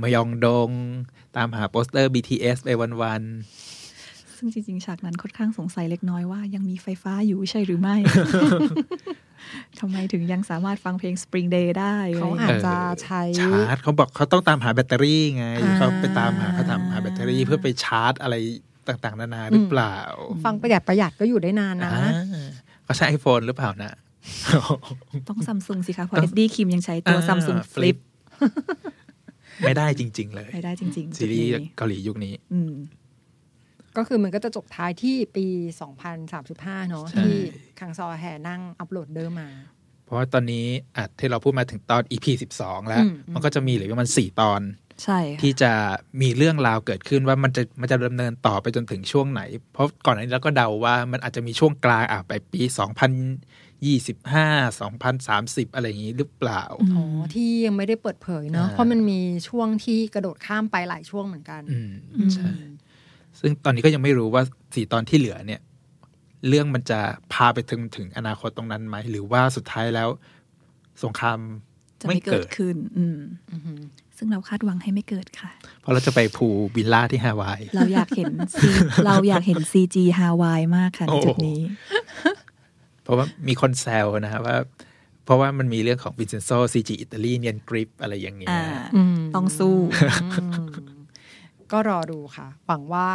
[0.00, 0.70] มยองดง
[1.36, 2.68] ตามหาโปสเตอร์ BTS ไป
[3.02, 3.22] วัน
[4.36, 7.96] ซึ่งจริงๆ ฉากนั้นค่อนข้างสงสัยเล็กน้อยว่ายังมีไฟฟ้าอยู่ใช่หรือไม่
[9.80, 18.34] ทำไมถึงยังสามารถฟังเพลง Spring Day ได้อะไรเขาอย่างอาเงี้ยจจะใช้ๆชาร์จเขาบอกเขาต้องตามหาแบตเตอรี่ไงอ่าเขาไปตามหาเขาตามหาแบตเตอรี่เพื่อไปชาร์จอะไร
[18.88, 19.96] ต่างๆ นานาหรือเปล่า
[20.44, 22.48] ฟังประหยัดประหยัดก็อยู่ได้นานนะอ่า
[22.84, 23.94] เขาใช้ไอโฟนหรือเปล่านะ
[25.28, 27.96] ต้องซัมซุงสิคะเพราะเอ็ดดี้คิมยังใช้ตัวอ่าซัมซุง Flip
[29.64, 32.72] ไม่ได้จริง ๆ เลย ไม่ได้จริง ๆ ซีรีส์จุดนี้เกาหลียุคนี้ อืม
[33.96, 35.46] ก็คือมันก็จะจบท้ายที่ปี
[36.18, 37.36] 2035 เนอะใช่ที่
[37.80, 39.50] คังซอแห่นั่งอัปโหลดเดิมมา
[40.04, 40.66] เพราะว่าตอนนี้
[40.96, 42.26] อะที่เราพูดมาถึงตอน EP
[42.58, 44.60] 12 แล้วอืมมันก็จะมีเหลือประมาณ4ตอน
[45.04, 45.72] ใช่ค่ะที่จะ
[46.20, 49.42] มีเรื่องราวเกิดขึ้นว่ามันจะมันจะดำเนินต่อไปจนถึงช่วงไหน
[49.72, 52.60] เพราะก่อนหน้านี้เราก็เดาว่ามันอาจจะมีช่วงกลางอะไปปี
[53.82, 56.62] 2025 2030 อะไรอย่างนี้หรือเปล่า
[56.94, 57.04] อ๋อ
[57.34, 61.92] ที่ยังไม่ได้เปิดเผยเนอะอ่าเพราะมันมีช่วงที่กระโดดข้ามไปหลายช่วงเหมือนกันอืม
[62.34, 62.50] ใช่
[63.40, 64.42] ซึ่งตอนนี้ก็ยังไม่รู้ว่า
[64.74, 65.60] สี่ตอนที่เหลือเนี่ย
[66.48, 67.00] เรื่องมันจะ
[67.32, 70.08] พาไปถึงถึงอนาคตตรงนั้นไหม หรือว่าสุดท้ายแล้ว
[71.04, 71.38] สงคราม
[72.00, 73.18] จะไม่ไม่เกิดเกิดขึ้น อืม
[73.52, 73.80] อือหือ
[74.16, 78.68] ซึ่งเราคาดหวังให้ไม่เกิดค่ะ เพราะเราจะไป pool villa ที่ฮาวาย เราอยากเห็นซี
[79.06, 81.60] เราอยากเห็น CG ฮาวายมากค่ะในโอ้จุดนี้
[83.02, 84.56] เพราะว่ามีคนแซวนะว่า
[85.24, 88.64] เพราะว่ามันมีเรื่องของวินเซนโซ CG อิตาลีเนียนกริบอะไรอย่างเงี้ยอ่า
[88.96, 89.76] อืมต้องสู้
[90.34, 90.44] อื
[90.96, 90.98] ม
[91.72, 93.08] ก็รอดูค่ะ หวังว่า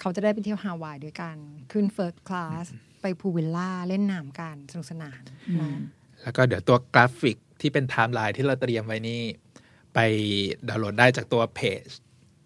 [0.00, 1.36] เขาจะได้ไปเที่ยวฮาวายด้วยกัน
[1.72, 2.66] ขึ้น first class
[3.02, 5.20] ไป pool villa เล่นน้ำกันสนุกสนาน
[5.56, 5.76] เนอะ
[6.22, 9.22] แล้วก็เดี๋ยวตัวกราฟิกที่เป็นไทม์ไลน์ที่เราเตรียมไว้นี่
[9.94, 9.98] ไป
[10.68, 11.84] ดาวน์โหลดได้จากตัวเพจ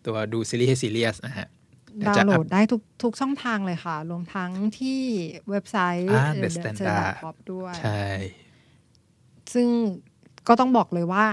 [0.06, 1.59] ตัวดูซีรีส์ให้ซีเรียสนะฮะเยว
[2.07, 5.01] ดาวจะน์โหลอัดปได้ทุกทุกช่องทางเลยค่ะ รวมทั้งที่
[5.51, 8.05] เว็บไซต์อ่าเอ่อ The The Standard Standard Pop ด้วย ใช่
[9.53, 9.68] ซึ่ง
[10.49, 11.24] ก็ต้องบอกเลยว่า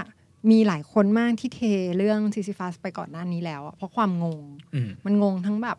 [0.50, 1.60] มีหลายคนมากที่เท
[1.98, 4.42] เรื่อง Sisyphus ไปก่อนหน้านี้แล้วอะเพราะความงง
[4.74, 5.78] อืมมันงงทั้งแบบ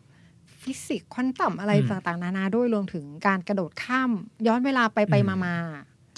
[0.62, 4.10] ฟิสิกส์ควอนตัมอะไรอืมต่างๆ นานาด้วยรวมถึงการกระโดดข้าม
[4.46, 5.56] ย้อนเวลาไปไปอืมมามา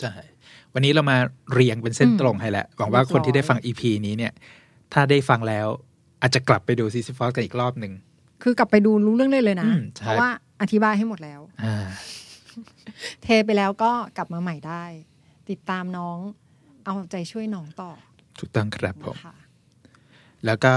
[0.01, 0.13] ใช่
[0.75, 1.17] วันนี้เรามา
[1.53, 4.33] เรียงเป็นเส้นอืมตรงให้แล้วหวังว่าคนที่ได้ฟัง EP นี้เนี่ย
[4.93, 5.67] ถ้าได้ฟังแล้ว
[6.21, 7.93] อาจจะกลับไปดู Sisyphus กันอีกรอบหนึ่ง
[8.43, 10.31] คือกลับไปดูรู้เรื่องเลยเลยนะอืมใช่เพราะว่า
[10.63, 11.87] อธิบายให้หมดแล้วอ่า
[13.23, 14.85] เทไปแล้วก็กลับมาใหม่ได้
[15.51, 16.19] ติดตามน้อง
[16.85, 17.91] เอาใจช่วยน้องต่อ
[18.39, 19.37] ถูกต้องครับผมนะคะ
[20.47, 20.75] แล้วก็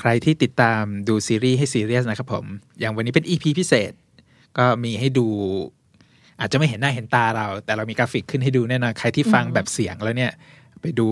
[0.00, 2.44] ใครที่ติดตามดูซีรีส์ให้ซีเรียสนะครับผม
[2.80, 3.92] อย่างวันนี้เป็น EP พิเศษ
[4.58, 5.26] ก็มีให้ดู
[6.40, 10.32] อาจจะไม่เห็นหน้าเห็นตาเรา แต่เรามีกราฟิกขึ้นให้ดูแน่นอนใครที่ฟังแบบเสียงแล้วเนี่ย
[10.80, 11.06] ไปดู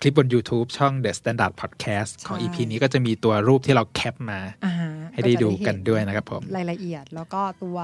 [0.00, 7.78] คลิปบน YouTube ช่อง The Standard Podcast ของใช่ EP นี้ก็จะมีตัวรูปที่เราแคปมาอ่าฮะให้ได้จะดูเห็กันด้วยนะครับผม รายละเอียดแล้วก็ตัว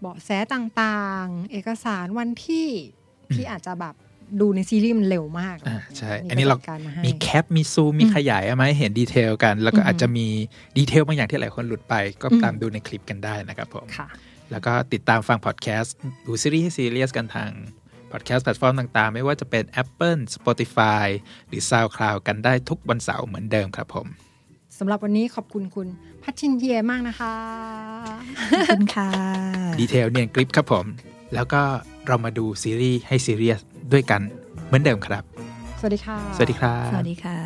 [0.00, 2.68] เบาะแสต่างๆ เอกสารวันที่
[3.34, 3.94] ที่อาจจะแบบ
[4.40, 10.26] ดูในซีรีส์มันเร็วมากอ่าใช่นี่อันนี้เราก็จัดการมาให้มีแคป มีซูม มีขยายเอามาให้เห็น detail กัน แล้วก็อือฮึอาจจะมี
[10.76, 14.08] detail บางอย่างที่หลายคนหลุดไป ก็อืมตามดูในคลิปกันได้นะครับผมค่ะ
[14.50, 17.50] แล้วก็ติดตามฟังพอดแคสต์ ดูซีรีส์ให้ซีเรียสกันทาง
[18.12, 21.06] พอดแคสต์แพลตฟอร์มต่างๆ ไม่ว่าจะเป็น Apple Spotify
[21.48, 24.06] หรือ SoundCloud กันได้ทุกวันเสาร์เหมือนเดิมครับผม
[24.78, 25.88] สำหรับวันนี้ขอบคุณคุณ
[26.22, 27.34] พัชชินเยียมากนะคะ
[28.52, 29.10] ขอบคุณค่ะ
[29.80, 30.86] detail เนียนกริบครับผม
[31.34, 31.62] แล้วก็
[32.06, 33.60] เรามาดูซีรีส์ให้ซีเรียส
[33.92, 34.20] ด้วยกัน
[34.66, 35.22] เหมือนเดิมครับ
[35.80, 37.38] สวัสดีค่ะ สวัสดีครับ สวัสดีค่ะ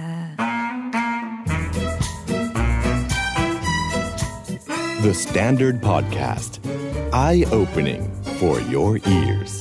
[5.05, 6.53] The Standard Podcast,
[7.13, 8.03] eye opening
[8.39, 9.53] for your ears.